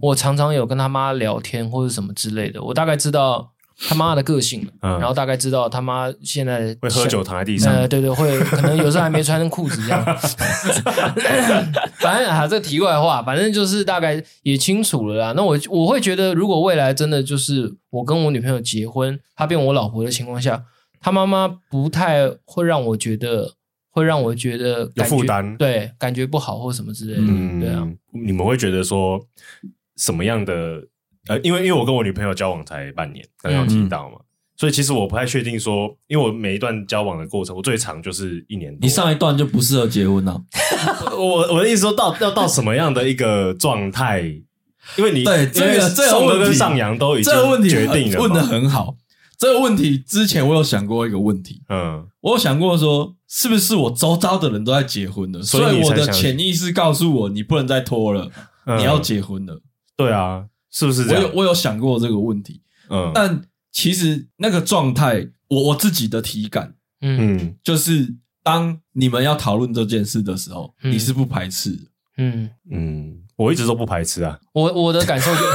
[0.00, 3.52] 我常常有跟他妈聊天或者什么之类的，我大概知道
[3.88, 10.04] 他妈的个性，嗯，然后大概知道他妈现在会喝酒躺在地上，呃，对对，会可能有时候还没穿裤子这样，
[11.98, 15.32] 反正啊，这个题外话，反正就是大概也清楚了啦。
[15.34, 20.64] 那我我会觉得，如果未来真的就是我跟我女朋友结婚，她变我老婆的情况下，
[21.00, 23.52] 她妈妈不太会让我觉得。
[23.92, 27.86] 会让我觉得有负担，对，感觉不好或什么之类的，嗯，对啊。
[28.10, 29.20] 你们会觉得说
[29.96, 30.82] 什么样的？
[31.28, 34.24] 呃，因为因为我跟我女朋友交往才半年，刚刚提到嘛，嗯、
[34.56, 38.78] 所以其实我不太确定说，因为我每一段交往的过程，我最长就是一年多。
[38.80, 40.42] 你上一段就不适合结婚了。
[41.16, 44.22] 我我的意思说到要到什么样的一个状态？
[44.96, 47.32] 因为你对这个这个问题跟上扬都已经
[47.68, 48.96] 决定了，问的很好。
[49.42, 58.30] 这个问题之前我有想过一个问题，嗯，我有想过说，是不是我周遭的人都在结婚了，所以我的潜意识告诉我，你不能再拖了，
[58.78, 59.60] 你要结婚了。
[59.96, 61.22] 对啊，是不是这样？
[61.24, 71.76] 我有我有想过这个问题，嗯，但其实那个状态，我我自己的体感，嗯，就是当你们要讨论这件事的时候，你是不排斥，
[72.16, 72.48] 嗯。
[72.70, 73.18] 嗯。
[73.42, 75.40] 我一直都不排斥啊，我我的感受就，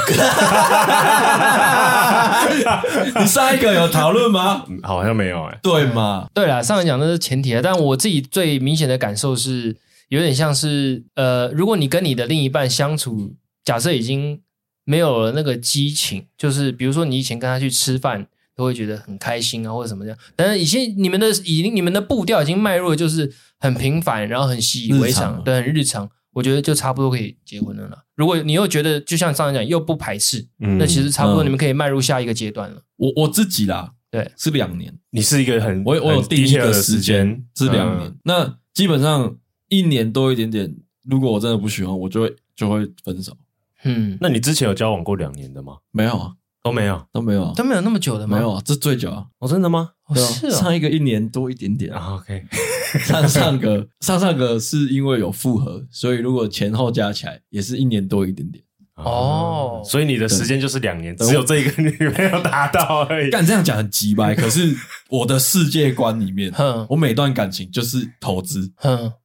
[3.19, 4.65] 你上一个有讨论吗？
[4.83, 6.27] 好像没有哎、欸，对吗？
[6.33, 9.77] 对啦，上一讲的是前提啊，但我自己最明显的感受是，
[10.09, 14.41] 有点像是呃，如果你跟你的另一半相处，假设已经
[14.83, 26.09] 没有了那个激情，就是比如说你以前跟他去吃饭都会觉得很开心啊，或者什么这样，但是以前你们的已经你们的步调已经迈入了就是很平凡，然后很习以为常，对，很日常。
[26.37, 28.03] 我觉得就差不多可以结婚了啦。
[28.13, 32.79] 如果你又觉得就像上次讲又不排斥，嗯、那其实差不多你们可以迈入下一个阶段了。
[32.97, 34.93] 我我自己啦，对，是两年。
[35.09, 38.07] 你是一个很我我有定一个时间是两年。
[38.07, 39.35] 嗯、那基本上
[39.69, 40.75] 一年多一点点，
[41.09, 43.35] 如果我真的不喜欢，我就会就会分手。
[43.83, 45.77] 嗯，那你之前有交往过两年的吗？
[45.91, 46.33] 没有啊。
[46.63, 48.37] 都没有，都没有，都没有那么久的吗？
[48.37, 49.25] 没有啊，这最久啊！
[49.39, 49.91] 哦，真的吗？
[50.15, 52.15] 是上一个一年多一点点啊。
[52.15, 52.43] OK，
[53.03, 58.63] 上上个上上个是因为有复合，所以如果前后加起来也是一年多一点点。
[58.95, 63.29] 哦，所以你的时间就是两年，只有这一个你没有达到而已。
[63.31, 64.75] 但这样讲很鸡掰，可是
[65.09, 66.51] 我的世界观里面，
[66.89, 68.71] 我每段感情就是投资，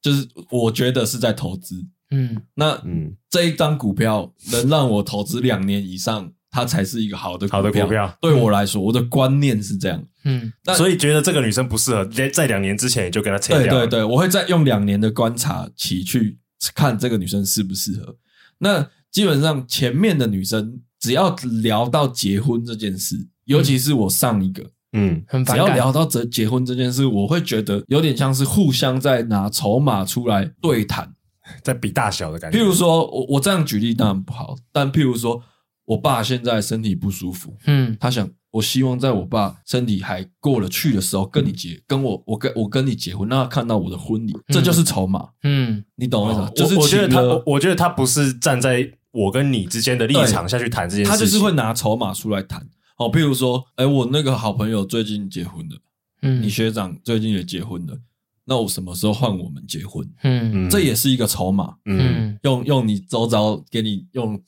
[0.02, 1.86] 就是我觉得是在投资。
[2.10, 6.30] 嗯，那嗯，这一张股票能让我投资两年以上。
[6.52, 10.00] 它才是一个好的好的股票，对我来说，我的观念是这样。
[10.24, 13.72] 嗯，所以觉得这个女生不适合，在在两年之前也就跟她切掉。
[13.72, 16.38] 对对对，我会再用两年的观察期去
[16.74, 18.14] 看这个女生适不适合。
[18.58, 24.62] 那基本上前面的女生只要聊到结婚这件事，尤其是我上一个，
[24.92, 31.10] 嗯，只要聊到这结婚这件事，我会觉得有点像是互相在拿筹码出来对谈，
[31.64, 32.58] 在比大小的感觉。
[32.58, 35.42] 譬如说我我这样举例当然不好，但譬如说。
[35.92, 46.50] 我爸现在身体不舒服，嗯，他想，我希望在我爸身体还过得去的时候跟你结，跟我，我跟我跟你结婚，那看到我的婚礼，这就是筹码，嗯，你懂我意思吗？
[46.54, 52.66] 就是我觉得他，我觉得他不是站在我跟你之间的立场下去谈这件事，他就是会拿筹码出来谈。
[52.98, 55.76] 哦，譬如说，哎，我那个好朋友最近结婚了，
[56.22, 57.98] 嗯，你学长最近也结婚了。
[58.44, 60.06] 那我什么时候换我们结婚？
[60.24, 61.74] 嗯，这也是一个筹码。
[61.84, 64.40] 嗯，用用你周遭给你用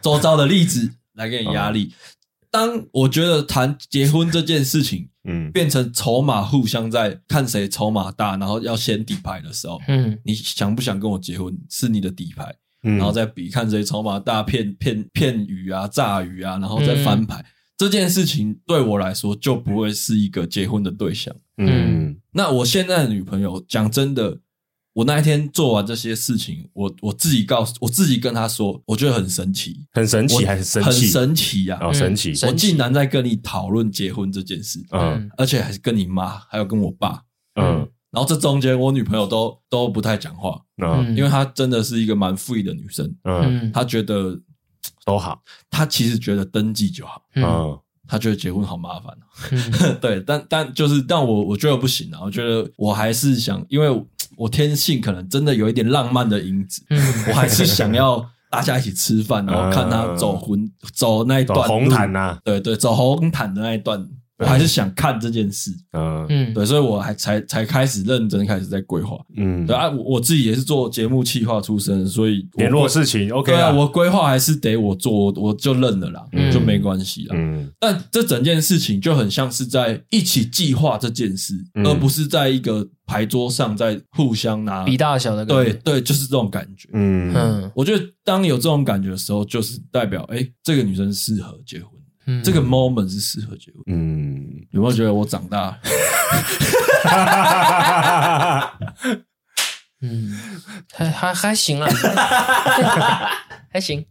[0.00, 1.92] 周遭的例子来给你压力。
[2.50, 12.54] 当我觉得谈结婚这件事情，嗯，变成筹码互相在看谁筹码大，然后要先底牌的时候，嗯，你想不想跟我结婚是你的底牌。
[12.82, 17.42] 然后再比看谁筹码大骗骗骗鱼啊炸鱼啊，然后再翻牌。
[17.78, 21.34] 这件事情对我来说就不会是一个结婚的对象。
[21.56, 24.38] 嗯，那我现在的女朋友，讲真的，
[24.94, 30.88] 我那一天做完这些事情，我我自己告诉我自己跟她说，我觉得很神奇，很神奇还是神奇？
[30.88, 31.78] 很神奇呀！
[31.82, 32.32] 哦，神奇！
[32.46, 37.22] 我竟然在跟你讨论结婚这件事，嗯，而且还是跟你妈，还有跟我爸，
[37.60, 44.40] 嗯，然后这中间我女朋友都都不太讲话，嗯，因为她真的是一个蛮 free 的女生，嗯，她觉得。
[45.06, 45.38] 都好，
[45.70, 49.16] 她其实觉得登记就好，嗯，他觉得结婚好麻烦，
[49.50, 53.88] 嗯、 对，但但就是，但我我觉得不行啊，我觉得我还是想，因为
[54.36, 64.06] 我天性可能真的有一点浪漫的因子，嗯，我还是想要大家一起吃饭， 然后看他走婚、嗯、走那一段红毯呐，对对，走红毯的那一段。
[64.36, 66.26] 我还是想看这件事，嗯。
[66.28, 87.32] 嗯，对，所以我还才才开始认真开始在规划，嗯，对啊，我我自己也是做节目企划出身，所以联络事情，OK，对啊，我规划还是得我做，我就认了啦，就没关系啦，嗯，但这整件事情就很像是在一起计划这件事，而不是在一个牌桌上在互相拿比大小的感觉，对对，就是这种感觉，嗯。
[87.34, 91.88] 嗯，我觉得当有这种感觉的时候，就是代表哎，这个女生适合结婚。
[92.26, 93.82] 嗯、这个 moment 是适合结婚。
[93.88, 95.78] 嗯，有没有觉得我长大？
[100.00, 100.32] 嗯，
[100.92, 101.86] 还还还行啊，
[103.70, 104.04] 还行。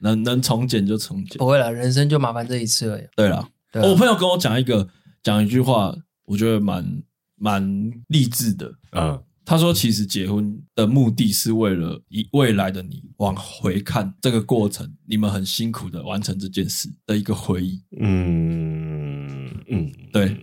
[0.00, 3.02] 能能重剪就重剪，不会了，人生就麻烦这一次而已。
[3.16, 4.88] 对了，对啦，我朋友跟我讲一个
[5.22, 5.94] 讲一句话，
[6.26, 7.02] 我觉得蛮
[7.36, 8.74] 蛮励志的。
[8.92, 9.22] 嗯。
[9.48, 20.36] 他说：“其实结婚的目的是为了以未来的你往回看这个过程，你们很辛苦的完成这件事的一个回忆。”嗯嗯，对，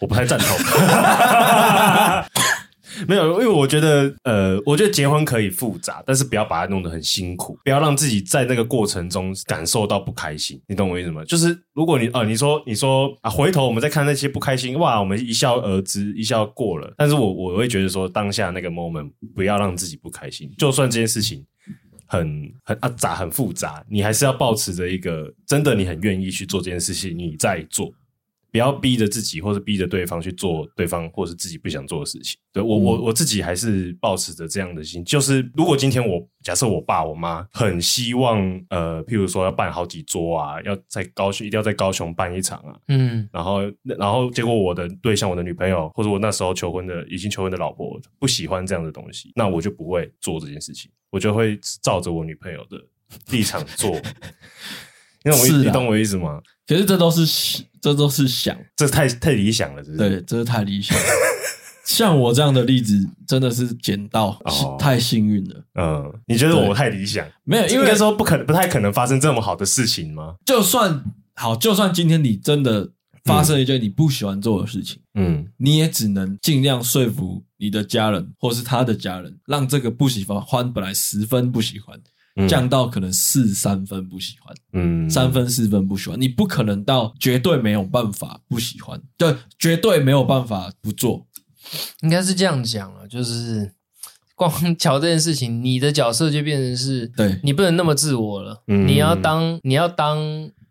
[0.00, 0.48] 我不太赞同。
[3.06, 10.60] 没有，因为我觉得，呃，我觉得结婚可以复杂，但是不要把它弄得很辛苦，不要让自己在那个过程中感受到不开心。
[10.66, 11.22] 你懂我意思吗？
[11.24, 16.92] 就是如果你，呃，你说，你说啊，回头我们再看那些不开心，哇，我们一笑而之，一笑过了。
[16.96, 21.44] 但是我我会觉得说，当下那个 moment 不要让自己不开心，就算这件事情
[22.06, 27.92] 很很啊杂很复杂，你还是要保持着一个真的你很愿意去做这件事情，你再做。
[28.50, 32.38] 不要逼着自己，或是逼着对方去做对方或是自己不想做的事情。
[32.52, 38.38] 对，我，我我自己还是保持着这样的心，就是如果今天我假设我爸我妈很希望，
[38.70, 52.82] 呃，譬如说要办好几桌啊，要在高雄一定要在高雄办一场啊，嗯，然后然后结果我的对象，我的女朋友或者我那时候求婚的已经求婚的老婆不喜欢这样的东西，那我就不会做这件事情，我就会照着我女朋友的
[53.30, 53.94] 立场做。
[55.24, 56.40] 因为我你懂我意思吗？
[56.66, 60.10] 其实这都是这都是想，这太太理想了，是不是？
[60.10, 61.04] 对，这是太理想了。
[61.84, 62.94] 像我这样的例子，
[63.26, 64.38] 真的是捡到，
[64.78, 65.64] 太幸运了。
[65.80, 67.26] 嗯，你觉得我太理想？
[67.44, 70.34] 没有，因为应该说不可能，不太可能发生这么好的事情吗？
[70.44, 71.02] 就算
[71.34, 72.90] 好，就算今天你真的
[73.24, 81.98] 发生一件你不喜欢做的事情，嗯，你也只能尽量说服你的家人或是他的家人，让这个不喜欢本来十分不喜欢。
[82.46, 91.26] 降到可能四三分不喜欢，嗯，三分四分不喜欢，你不可能到绝对没有办法不喜欢，对，绝对没有办法不做，
[92.02, 93.72] 应该是这样讲了，就是
[94.34, 100.18] 光桥这件事情，你的角色就变成是，对，你不能那么自我了，嗯，你要当你要当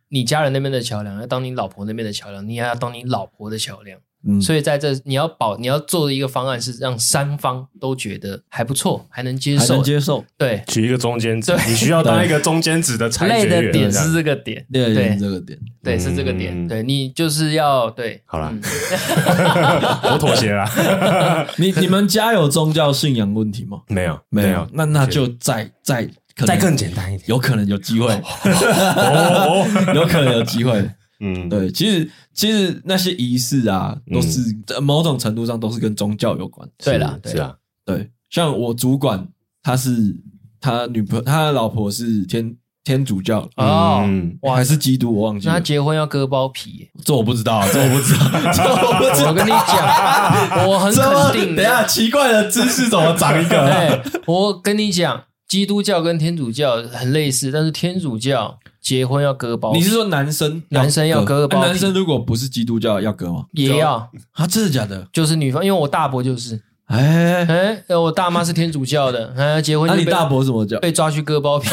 [0.09, 3.99] 你家人那边的桥梁，要当你老婆那边的桥梁，你还要当你老婆的桥梁。
[4.25, 10.25] 嗯，所以在这你要保你要做的一个方案是让三方都觉得还不错，还能接受，还能接受。
[10.37, 18.21] 对，取一个中间值，你需要当一个中间值的裁决的点是这个点，对对，这个点，对是这个点，对你就是要对。
[18.25, 18.51] 好了，
[20.11, 20.67] 我妥协了。
[21.57, 23.81] 你你们家有宗教信仰问题吗？
[23.87, 24.67] 没有，没有。
[24.73, 26.09] 那那就再再
[26.45, 28.11] 再更简单一点，有可能有机会，
[29.93, 30.89] 有可能有机会。
[31.19, 34.39] 嗯，对，其实其实那些仪式啊，都是
[34.81, 36.67] 某种程度上都是跟宗教有关。
[36.77, 39.27] 对啦，是啊，对，像我主管，
[39.63, 40.15] 他是
[40.61, 44.07] 他女朋友，他的老婆是天天主教哦，
[44.41, 45.53] 哇，还是基督，我忘记了。
[45.53, 49.29] 他结婚要割包皮，这我不知道，这我不知道， 这我不知道。
[49.29, 51.55] 我跟你讲， 我很肯定。
[51.55, 54.03] 等一下，奇怪的知识怎么长一个？
[54.27, 58.59] 我跟你讲，基督教跟天主教很类似，但是天主教。
[58.87, 59.79] 结婚要割包皮？
[59.79, 61.67] 你是说男生男生要割包皮？
[61.67, 63.43] 男生如果不是基督教要割吗？
[63.51, 64.47] 也要啊？
[64.47, 65.05] 真的假的？
[65.11, 67.45] 就是女方，因为我大伯就是，哎
[67.89, 70.79] 哎，我大妈是天主教的，哎，结婚那你大伯怎么叫？
[70.79, 71.69] 被抓去割包皮，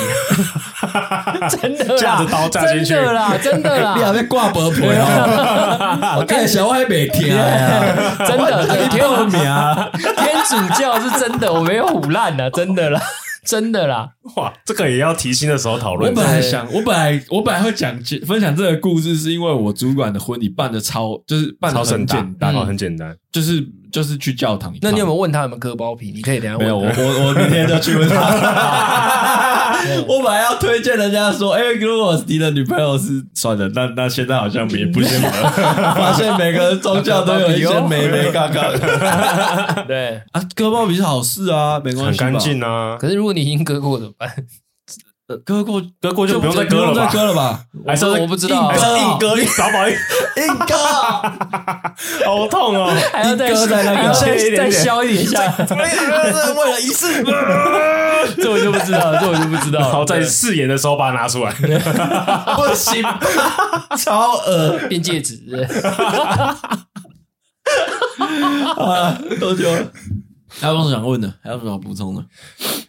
[1.50, 6.16] 真的架着刀架进去啦，真的啦， 你还在挂包皮啊？
[6.18, 8.90] 我看小歪没听啊，真的，天
[10.48, 13.00] 主教是真的，我没有唬烂的，真的啦。
[13.44, 14.10] 真的啦！
[14.36, 16.10] 哇，这个也要提亲的时候讨论。
[16.10, 17.94] 我本来想，我本来我本来会讲
[18.26, 24.74] 分享这个故事，是因为我主管的婚礼办的超，就是办的很简单，哦，很简单，就是就是去教堂。
[24.80, 26.10] 那你有没有问他有没有割包皮？
[26.10, 26.66] 你可以等下问。
[26.66, 29.50] 没有，我我我明天就去问他。
[30.08, 35.30] 我本来要推荐人家说，哎，如果你的女朋友是算了，那那现在好像也不行了。
[35.96, 38.70] 发现每个人宗教都有一些美美嘎嘎。
[39.86, 42.96] 对啊，割包皮是好事啊，没关系，很干净啊。
[42.98, 44.28] 可是如果你已经割过怎么办？
[45.46, 47.64] 割过割过就不用再割了，再割了吧？
[47.86, 49.96] 还是我不知道，还是硬割，少保硬
[50.36, 50.76] 硬割，
[52.26, 52.94] 好痛哦！
[53.10, 54.36] 还要再割在那个，再
[54.70, 57.24] 削一点下，为了仪式？
[58.36, 59.80] 这我就不知道，这我就不知道。
[59.80, 61.50] 然后在誓言的时候把它拿出来，
[62.56, 63.02] 不行，
[63.96, 65.40] 超恶变戒指。
[68.76, 69.90] 啊，多久了？
[70.60, 71.32] 还有什么想问的？
[71.42, 72.24] 还有什么要补充的？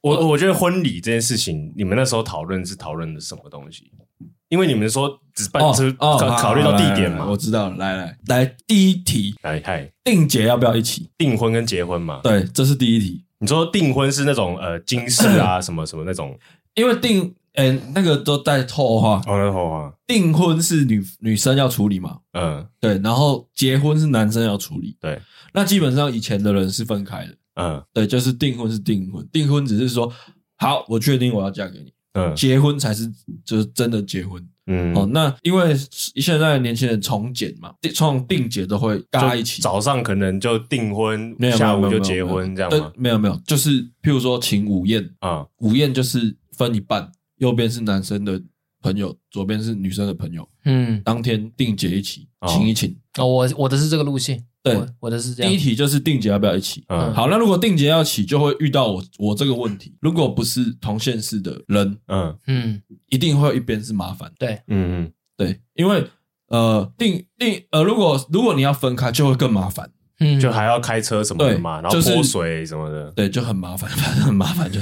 [0.02, 3.92] 我我觉得婚礼这件事情，你们那时候讨论是讨论的什么东西？
[4.50, 7.26] 因为你们说只办只考考虑到地点嘛？
[7.26, 11.10] 我知道，来来来，第一题，来嗨，定结要不要一起？
[11.18, 12.22] 订婚跟结婚嘛？
[12.24, 13.26] 对，这是第一题。
[13.40, 16.38] 你说订婚是那种呃金饰啊什么 什么那种？
[16.76, 19.92] 因为订嗯那个都带后话，哦，那后话。
[20.06, 22.20] 订婚是女女生要处理嘛？
[22.34, 24.96] 嗯，对，然后结婚是男生要处理。
[25.02, 25.20] 对，
[25.54, 27.36] 那基本上以前的人是分开的。
[27.56, 30.12] 嗯，对，就是订婚是订婚，订婚只是说
[30.58, 31.94] 好，我确定我要嫁给你。
[32.14, 33.12] 嗯，结婚才是
[33.44, 34.42] 就是真的结婚。
[34.68, 35.76] 嗯，哦，那因为
[36.16, 42.92] 现在年轻人从简嘛，从订结都会搭一起，早上可能就订婚，下午就结婚这样吗？
[42.96, 48.42] 没有没有，就是譬如说请午宴啊，午宴就是分一半，右边是男生的
[48.82, 50.48] 朋友，左边是女生的朋友。
[50.64, 52.98] 嗯，当天订结一起，请一请。
[53.20, 54.44] 哦，我我的是这个路线。
[54.66, 55.52] 对，我的是这样。
[55.52, 56.84] 第一题就是定结要不要一起？
[56.88, 59.96] 嗯，好，那如果定结要起，就会遇到我我这个问题。
[60.02, 64.32] 如果不是同县市的人，嗯嗯，一定会有一边是麻烦。
[64.40, 66.04] 对，嗯嗯，对，因为
[66.48, 69.88] 呃订订呃，如果如果你要分开，就会更麻烦，
[70.20, 74.82] 嗯，就还要开车什么的嘛，然后泼水什么的，对，就很麻烦，反 正很麻烦，就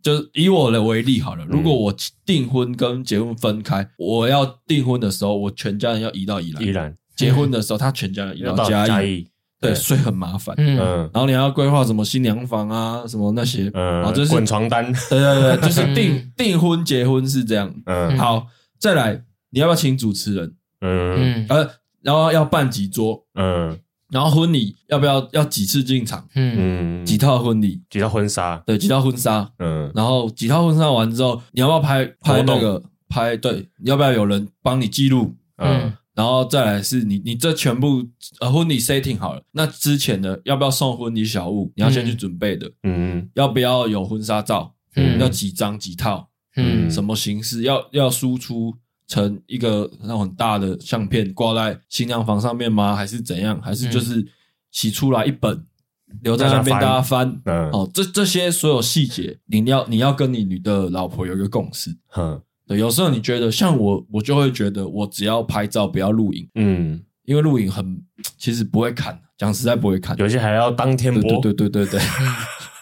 [0.00, 1.44] 就以我的为例好了。
[1.46, 1.92] 如果我
[2.24, 6.96] 订婚跟结婚分开，我要订婚的时候，我全家人要移到宜兰，宜兰。
[7.18, 9.26] 结婚的时候，他全家人要嘉义，
[9.60, 10.54] 对，所以很麻烦。
[10.56, 10.76] 嗯，
[11.12, 17.74] 然后你要规划什么新娘房啊，什么那些，嗯，然后就是滚床单，对对对， 就是订订婚结婚是这样。
[17.86, 18.46] 嗯，好，
[18.78, 20.54] 再来，你要不要请主持人？
[20.80, 21.68] 嗯，呃，
[22.02, 23.26] 然后要办几桌？
[23.34, 23.76] 嗯，
[24.12, 26.24] 然后婚礼要不要要几次进场？
[26.36, 27.82] 嗯，几套婚礼？
[27.90, 28.62] 几套婚纱？
[28.64, 29.50] 对，几套婚纱？
[29.58, 33.36] 嗯，然后几套婚纱完之后，你要不要拍拍那个拍？
[33.36, 35.34] 对，你要不要有人帮你记录？
[35.56, 35.92] 嗯。
[36.18, 38.04] 然后再来是你，你这全部
[38.40, 41.72] 呃婚礼 setting 好了，那之前的要不要送婚礼小物？
[41.76, 44.74] 你要先去准备的，嗯嗯，要不要有婚纱照？
[44.96, 46.28] 嗯，要几张几套？
[46.56, 47.62] 嗯，什么形式？
[47.62, 48.74] 要要输出
[49.06, 52.96] 成一个那种很大的相片挂在新娘房上面吗？
[52.96, 53.62] 还是怎样？
[53.62, 54.26] 还是就是
[54.72, 55.64] 洗出来一本
[56.24, 57.40] 留在那边大家翻？
[57.44, 62.42] 嗯，哦，这这些所有细节，你要你要跟你女的老婆有一个共识，嗯。
[62.68, 66.48] 对，有时候你觉得像我，我就会觉得我只要拍照，不要录影。
[66.54, 68.00] 嗯，因为录影很，
[68.36, 71.40] 其实不会看，讲实在不会看，有些还要当天播。
[71.40, 72.00] 对对对对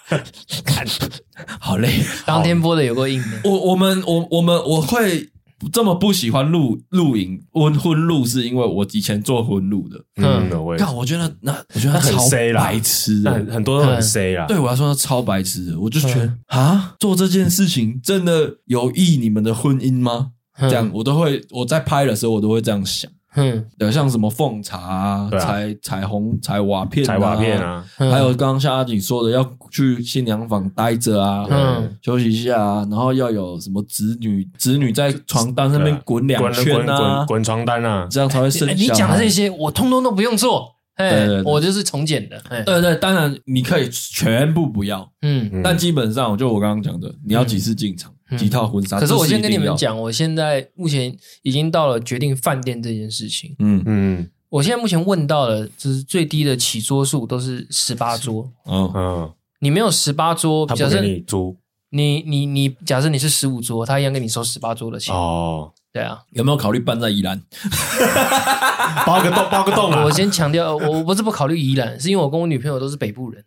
[0.09, 0.19] 对，
[0.65, 0.85] 看，
[1.61, 3.41] 好累，当天播的有个硬的。
[3.45, 5.31] 我我们我我们我会。
[5.73, 9.99] 这么不喜欢露露营婚婚露，是因为我以前做婚露的。
[10.17, 10.49] 嗯，
[10.79, 14.47] 看，我觉得那我觉得他超白痴，很很多都很 C 啦。
[14.47, 15.81] 对我来说，他超白痴的。
[15.81, 20.33] 我就觉得啊，做这件事情真的有益你们的婚姻吗？
[20.59, 23.11] 这样我都会，我在拍的时候我都会这样想。
[23.37, 38.67] 嗯，对，像什么凤茶啊，彩彩虹彩瓦片，彩瓦片啊，还有刚刚像阿景说的，要去新娘房待着啊，嗯，休息一下啊，然后要有什么子女子女在床单上面滚两圈啊，滚床单啊，这样才会生。
[38.69, 48.11] 你讲的这些，我通通都不用做，对，我就是从简的，对对，当然你可以全部不要，嗯，但基本上就我刚刚讲的，你要几次进场。
[48.37, 53.55] 几套婚纱，可是我先跟你们讲，我现在目前已经到了决定饭店这件事情。
[53.59, 58.51] 嗯嗯，我现在目前问到了，就是最低的起桌数都是十八桌。
[58.67, 61.57] 嗯嗯，你没有十八桌，假设你租，
[61.91, 65.15] 你你你，假设你是十五桌，他一样跟你收十八桌的钱。
[65.15, 67.41] 哦，对啊，有没有考虑办在宜兰？
[69.07, 69.91] 包个洞，包个洞。
[70.03, 73.45] 我先强调，我不是不考虑宜兰，是因为我跟我女朋友都是北部人。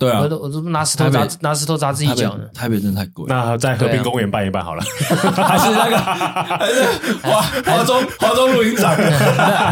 [0.00, 2.44] 对啊，我都我都拿石头砸拿石头砸自己脚呢。
[2.54, 4.82] 台北真的太贵，那在和平公园办一办好了，
[5.36, 8.96] 还是那个还是华华中华中露营场，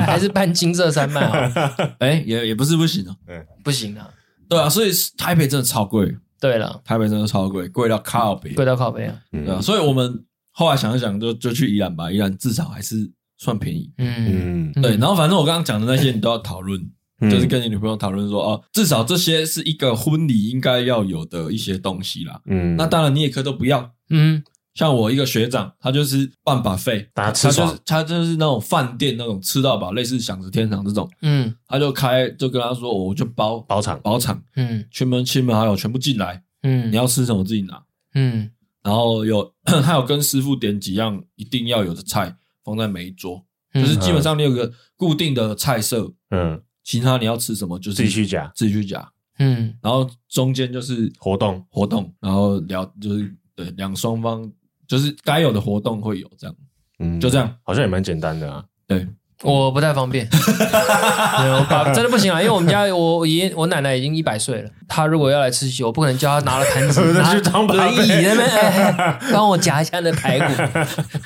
[0.04, 1.22] 还是办金色山脉？
[2.00, 3.16] 哎，也也不是不行哦，
[3.64, 4.06] 不行啊。
[4.48, 9.14] 对啊，所以台北真的超贵，对了，台北真的超贵，贵到靠北，贵到靠北啊！
[9.32, 13.90] 对啊，所以我们后来想一想，就就去宜兰吧，宜兰至少还是算便宜。
[13.98, 14.92] 嗯嗯，对。
[14.96, 16.90] 然后反正我刚刚讲的那些，你都要讨论，嗯
[17.20, 22.40] 就是跟你女朋友讨论说，哦，至少这些是一个婚礼应该要有的一些东西啦。
[22.46, 23.90] 嗯，那当然你也可以都不要。
[24.10, 24.42] 嗯，
[24.74, 31.10] 像我一个学长，他就是办 buffet，大家吃，他就是那种饭店那种吃到饱，类似享食天堂这种。
[31.22, 33.58] 嗯，他就开就跟他说，我就包。
[33.60, 34.00] 包场。
[34.02, 37.82] 包场，嗯，亲朋亲朋好友全部进来，嗯，你要吃什么自己拿。
[38.14, 38.50] 嗯，
[38.82, 43.44] 然后有 他有跟师傅点几样一定要有的菜放在每一桌，
[43.74, 49.06] 就是基本上你有个固定的菜色，嗯，其他你要吃什么就是自己去夹，自己去夹，
[49.40, 51.62] 嗯，然后中间就是活动。
[51.70, 54.50] 活动，然后聊就是对两双方
[54.86, 56.56] 就是该有的活动会有这样，
[56.98, 59.06] 嗯，就这样，好像也蛮简单的啊，对。
[59.44, 70.52] 我不太方便， 我爸真的不行啊，因为我们家我爷爷我奶奶已经一百岁了，她如果要来吃席，我不可能叫她拿了盘子 拿轮椅那边帮我夹一下那排骨。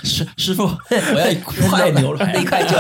[0.05, 0.65] 师师傅，
[1.15, 2.77] 我要一块牛排，一块就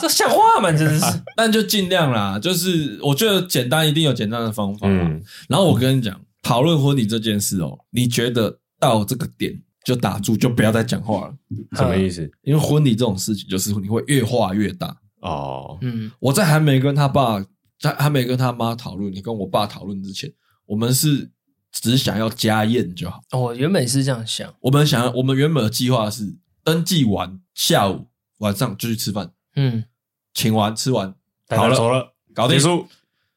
[0.00, 0.72] 这像话吗？
[0.72, 4.86] 真的是，但就尽量啦，就是我觉得简单一定有简单的方法。
[4.88, 9.52] 嗯，然后我跟你讲，讨论婚礼这件事哦，你觉得到这个点？
[9.84, 11.34] 就打住，就不要再讲话了。
[11.72, 12.30] 什么意思？
[12.42, 14.96] 因为婚礼这种事情，就是你会越画越大。
[15.20, 17.44] 哦，嗯，我在还没跟他爸，
[17.78, 20.32] 在还没跟他妈讨论，你跟我爸讨论之前，
[20.66, 21.30] 我们是
[21.72, 23.20] 只想要家宴就好。
[23.32, 28.08] 我原本是这样想，我们想要，我们原本的计划是登记完，下午
[28.38, 29.32] 晚上就去吃饭。
[29.56, 29.84] 嗯，
[30.32, 31.14] 请完吃完，
[31.48, 32.86] 好了，走了，搞定，结束，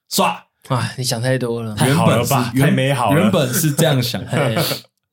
[0.10, 0.46] 刷。
[0.70, 2.50] 啊，你想太多了，太好了吧？
[2.58, 3.20] 太美好了。
[3.20, 4.24] 原本是这样想。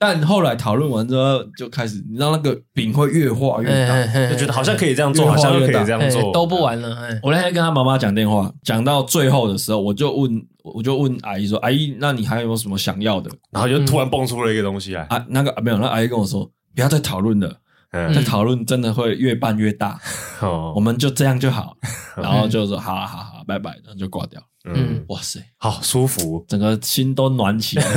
[0.01, 6.97] 但后来讨论完之后，就开始，你知道那个饼会越画越大，就觉得好像可以这样做，好像可以这样做，都不玩了。
[7.23, 17.55] 我那天跟他妈妈讲电话，讲到最后的时候，我就问，我就问阿姨说：“阿姨，那你还有没有什么想要的？”然后就突然蹦出了一个东西来啊，那个没有，那阿姨跟我说：“不要再讨论了，
[17.93, 20.01] 再讨论真的会越办越大。
[20.41, 21.77] ”哦，我们就这样就好。
[22.17, 24.41] 然后就说：“好好好，拜拜。”然后就挂掉。
[24.65, 27.83] 嗯，哇塞，好舒服，整个心都暖起来。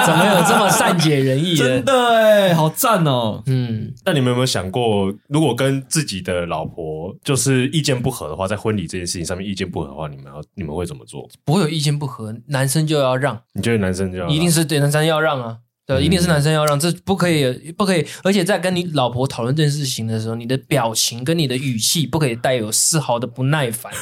[0.06, 1.64] 怎么有这么善解人意的？
[1.64, 3.42] 真的哎，好赞哦。
[3.46, 11.28] 嗯，那你们有没有想过，如果跟自己的老婆就是意见不合的话，在婚礼这件事情上面意见不合的话，你们要你们会怎么做？
[11.44, 13.40] 不会有意见不合，男生就要让。
[13.52, 14.34] 你觉得男生就要让？
[14.34, 15.58] 一定是对男生要让啊？
[15.86, 18.04] 对，一定是男生要让，这不可以，不可以。
[18.24, 23.92] 而且在跟你老婆讨论这件事情的时候，你的表情跟你的语气不可以带有丝毫的不耐烦。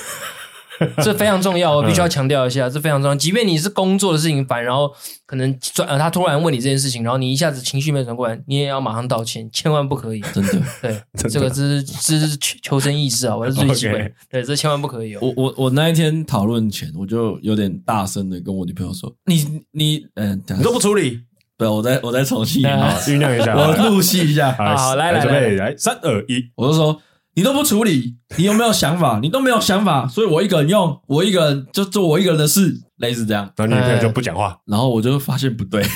[1.03, 3.14] 这非常重要，我必须要强调一下，这非常重要。
[3.14, 4.91] 即便你是工作的事情烦，然后
[5.26, 10.20] 可能转呃他突然问你这件事情，然后你一下子情绪没转过来，你也要马上道歉，千万不可以。
[10.33, 14.12] 真的，对， 这个这是这是求生意识啊，我是最基本。
[14.31, 15.20] 对，这千万不可以有。
[15.20, 21.20] 我我我那一天讨论前，我就有点大声的跟我女朋友说：“你你嗯，你都不处理？
[21.57, 24.53] 对，我再我再重新 酝酿一下，我入戏一下。
[24.53, 27.01] 好，来来准备来，三二一，我就说。”
[27.39, 29.18] 你都不处理，你有没有想法？
[29.22, 33.49] 你都没有想法，所以我一个人用，我一个人就做我一个人的事，类似这样。
[33.57, 35.93] 然后你女朋友就不讲话，然后我就发现不对， 出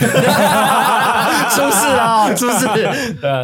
[1.68, 2.64] 事了， 出事。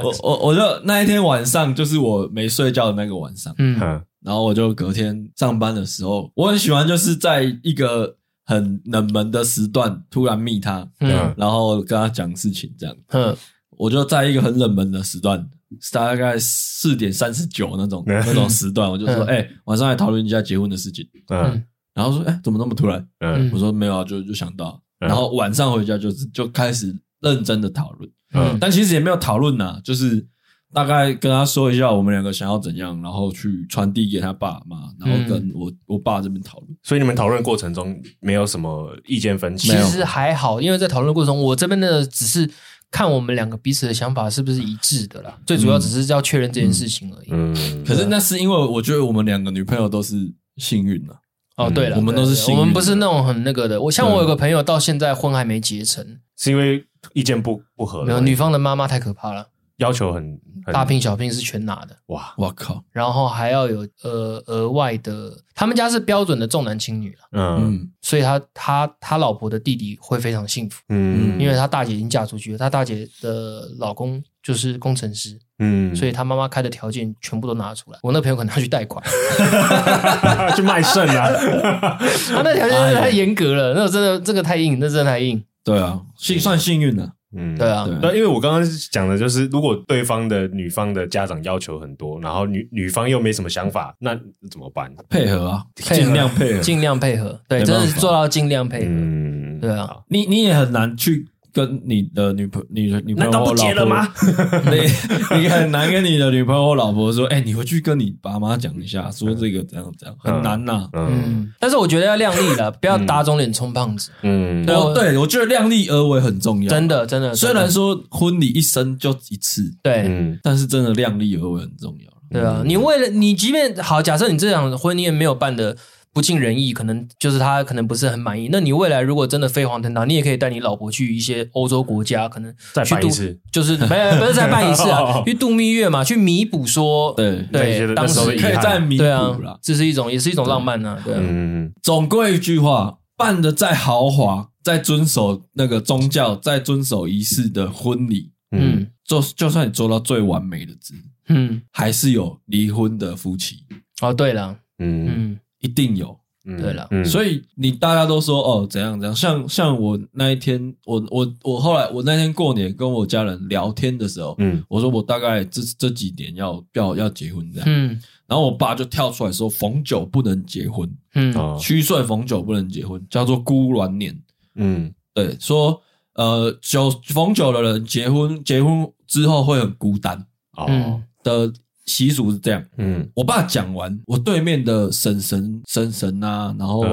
[0.05, 3.77] 我我我就那一天晚上，就是我没睡觉的那个晚上，嗯，
[4.25, 8.15] 然后我就隔天上班的时候，我很喜欢就是在一个
[8.47, 13.37] 很冷门的时段突然密他，嗯，然后跟他讲事情这样，嗯，
[13.77, 15.45] 我就在一个很冷门的时段。
[15.93, 21.07] 大概四点三十九那种那种时段，我就说，哎，晚上来讨论一下结婚的事情。
[21.29, 21.63] 嗯，
[21.95, 23.07] 然后说，哎，怎么那么突然？
[23.21, 24.81] 嗯，我说没有啊，就就想到。
[24.99, 28.11] 然后晚上回家就是就开始认真的讨论。
[28.33, 30.27] 嗯，但其实也没有讨论呐，就是
[30.73, 36.77] 大概跟他说一下我们两个想要怎样，然后去传递给他爸妈，然后跟我我爸这边讨论。
[36.83, 39.69] 所以你们讨论过程中没有什么意见分歧？
[39.69, 42.51] 其实还好，因为在讨论过程中，我这边的只是。
[42.91, 47.29] 看我们两个彼此的想法是不是一致的啦，最主要只是要确认这件事情而已。
[47.31, 50.17] 嗯，嗯，可是那是因为我觉得我们两个女朋友都是
[50.57, 51.15] 幸运的。
[51.57, 53.83] 哦，对了，我们都是幸运，我们不是那种很那个的。
[53.83, 56.85] 我像我有个朋友到现在婚还没结成，是因为
[57.15, 58.05] 意见不不合。
[58.05, 59.49] 没有，女方的妈妈太可怕了。
[59.79, 62.83] 要求很，很大聘小聘是全拿的，哇，我靠！
[62.93, 79.05] 然后还要有呃额外的，他们家是标准的重男轻女了，嗯，所以他他他老婆的弟弟会非常幸福，嗯，因为他大姐已经嫁出去了，他大姐的老公就是工程师，嗯，所以他妈妈开的条件全部都拿出来，我那朋友可能要去贷款，
[80.57, 81.29] 去卖肾啊，
[82.35, 87.13] 他那条件太严格了，那真的这个太硬，那真的太硬，对啊，幸算幸运了。
[87.37, 94.15] 嗯，对啊，那，因为我刚刚讲的就是，如果对方的女方的家长要求很多，然后女女方又没什么想法，那
[94.51, 94.91] 怎么办？
[95.11, 98.87] 配合啊，尽量配合，尽量配合，对，真的是做到尽量配合。
[98.89, 101.27] 嗯，对啊，你你也很难去。
[101.53, 104.09] 跟你的女朋你的女朋友或老婆，结了吗？
[104.71, 111.09] 你你很难跟你的女朋友或老婆说，哎、欸，你回去跟你爸妈讲一下，说这个怎样怎样，很难呐、啊。
[111.09, 114.11] 嗯，但是我觉得要量力了， 不要打肿脸充胖子。
[114.23, 116.69] 嗯，对，对我觉得量力而为很重要。
[116.69, 117.35] 真的，真的。
[117.35, 122.13] 虽然说婚礼一生就一次，对，嗯，但是真的量力而为很重要。
[122.31, 125.77] 对啊，你为了你，即便好，假设你这场婚宴没有办的。
[126.13, 128.49] 不尽人意，可能就是他可能不是很满意。
[128.51, 140.99] 那你未来如果真的飞黄腾达，你也可以带你老婆去一些欧洲国家，可能再办一次，就是没不是再办一次啊， 去度蜜月嘛，去弥补说对对，当时可以再弥补了，这是一种也是一种浪漫呢。
[141.05, 150.95] 对，嗯，总归一句话，办的再豪华，再遵守那个宗教，再遵守仪式的婚礼，嗯，就就算你做到最完美的字，
[151.29, 153.65] 嗯，还是有离婚的夫妻。
[154.01, 155.39] 哦，对了，嗯嗯。
[155.61, 174.17] 一定有，对了，所以你大家都说哦，怎样怎样，像像我那一天，我我我后来我那天过年跟我家人聊天的时候，嗯，我说我大概这这几年要要要结婚这样，嗯，然后我爸就跳出来说逢九不能结婚，嗯，虚岁逢九不能结婚，叫做孤鸾年，
[174.55, 175.83] 嗯，对，说
[176.15, 181.03] 呃九逢九的人结婚结婚之后会很孤单，哦。
[181.23, 181.53] 的。
[181.89, 186.85] 习俗是这样，嗯，我爸讲完，我对面的婶婶、婶婶啊，然后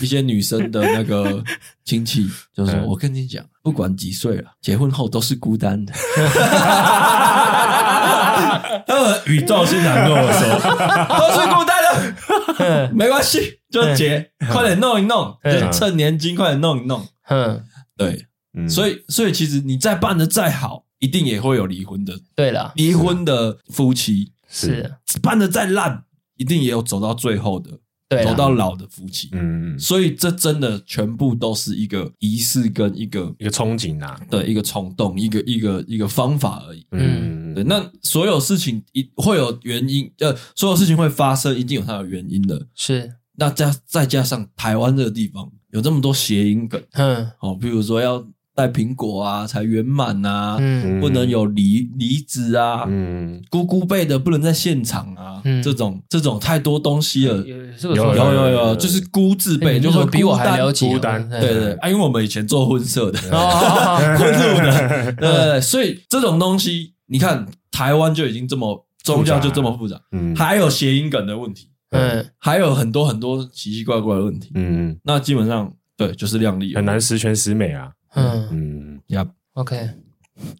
[0.00, 1.42] 一些女生的那个
[1.84, 5.92] 亲戚就说：“我跟你讲，不管几岁了，结婚后都是孤单的。
[8.86, 10.58] ”他们语重心长跟我说
[11.16, 11.76] ：“都是孤单
[12.58, 17.62] 的，没关系，就结，快点弄一弄，就趁年轻快点弄一弄。”嗯，
[17.96, 18.26] 对，
[18.68, 20.84] 所以，所以其实你再办的再好。
[21.02, 24.88] 一定也会有离婚的，对了，离婚的夫妻是
[25.20, 26.04] 办的再烂，
[26.36, 48.24] 一定也有走到最后的，对，走到老的夫妻，嗯，所以这真的全部都是一个仪式跟一个一个憧憬啊，对，一个冲动，一个一个一个方法而已，嗯，对，那所有事情一会有原因，呃，所有事情会发生，一定有它的原因的，是，那加再加上台湾这个地方有这么多谐音梗，嗯，哦，比如说要。
[48.54, 50.58] 带苹果啊，才圆满啊！
[50.60, 57.36] 嗯，不能有梨梨子啊，嗯，姑姑辈的不能在现场啊，嗯，这种这种太多东西了，
[57.82, 63.18] 有有有有，就是姑字辈，就是比我还了解孤单，对对啊，因为我们以前做婚社的，
[64.18, 77.90] 婚社的， 对，所以这种东西，你看台湾就已经这么宗教就这么复杂，嗯，还有谐音梗的问题，嗯，还有很多很多奇奇怪怪的问题，嗯，那基本上对，就是量力，很难十全十美啊。
[78.14, 79.88] 嗯嗯呀，OK，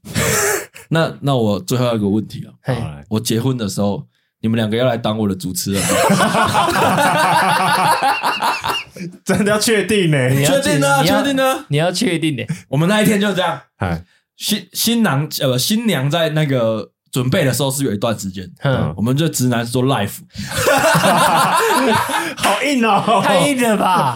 [0.88, 2.52] 那那我最后一个问题了。
[2.62, 2.74] 嘿，
[3.08, 4.06] 我结婚的时候，
[4.40, 5.88] 你们两个要来当我的主持人吗？
[9.24, 10.16] 真的要确定呢？
[10.44, 11.02] 确定呢？
[11.04, 11.64] 确定呢？
[11.68, 12.46] 你要确定的。
[12.68, 13.60] 我们那一天就这样。
[14.36, 16.90] 新新郎呃新娘在那个。
[17.12, 20.20] 准备的时候是有一段时间，嗯，我们就直男说 life，
[22.36, 24.14] 好硬哦，太硬了吧？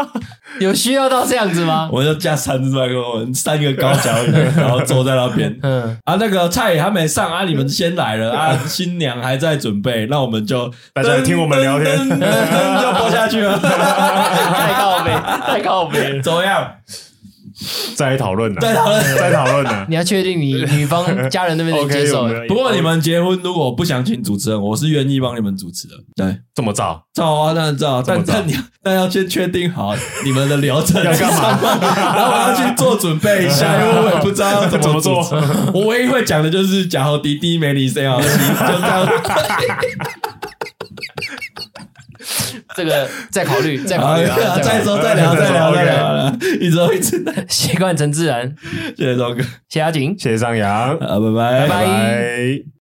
[0.60, 1.88] 有需要到这样子吗？
[1.90, 15.10] 我们就加三只麦克风，三个高脚椅，然后坐在那边，嗯，啊，那个菜也还没上啊，你们先来了啊， 新娘还在准备，那我们就大家听我们聊天，就播下去了，太靠北，
[15.46, 16.70] 太靠北，怎么样？
[17.94, 18.58] 再来讨论呢？
[18.60, 19.86] 再讨论，再讨论呢？
[19.88, 22.28] 你要确定你女方家人那边能 接受。
[22.48, 25.94] 不过你们结婚如果不想请主持人，我是愿意帮你们主持的。
[26.14, 27.02] 对，这么早？
[27.14, 28.02] 早啊，当然早。
[28.02, 29.94] 但但你但要先确定好
[30.24, 31.58] 你们的流程 要干嘛，
[32.14, 35.20] 然后我要去做准备一下，因为我也不知道要怎么做。
[35.72, 39.08] 我唯一会讲的就是假好滴滴没你谁好，就这样。
[42.76, 44.58] 这个再考虑， 再考虑啊！
[44.62, 48.54] 再说，再聊， 再聊，再聊，一直一次习惯成自然。
[48.96, 52.66] 谢谢周哥，谢谢阿景，谢谢张扬，啊，拜拜，拜拜。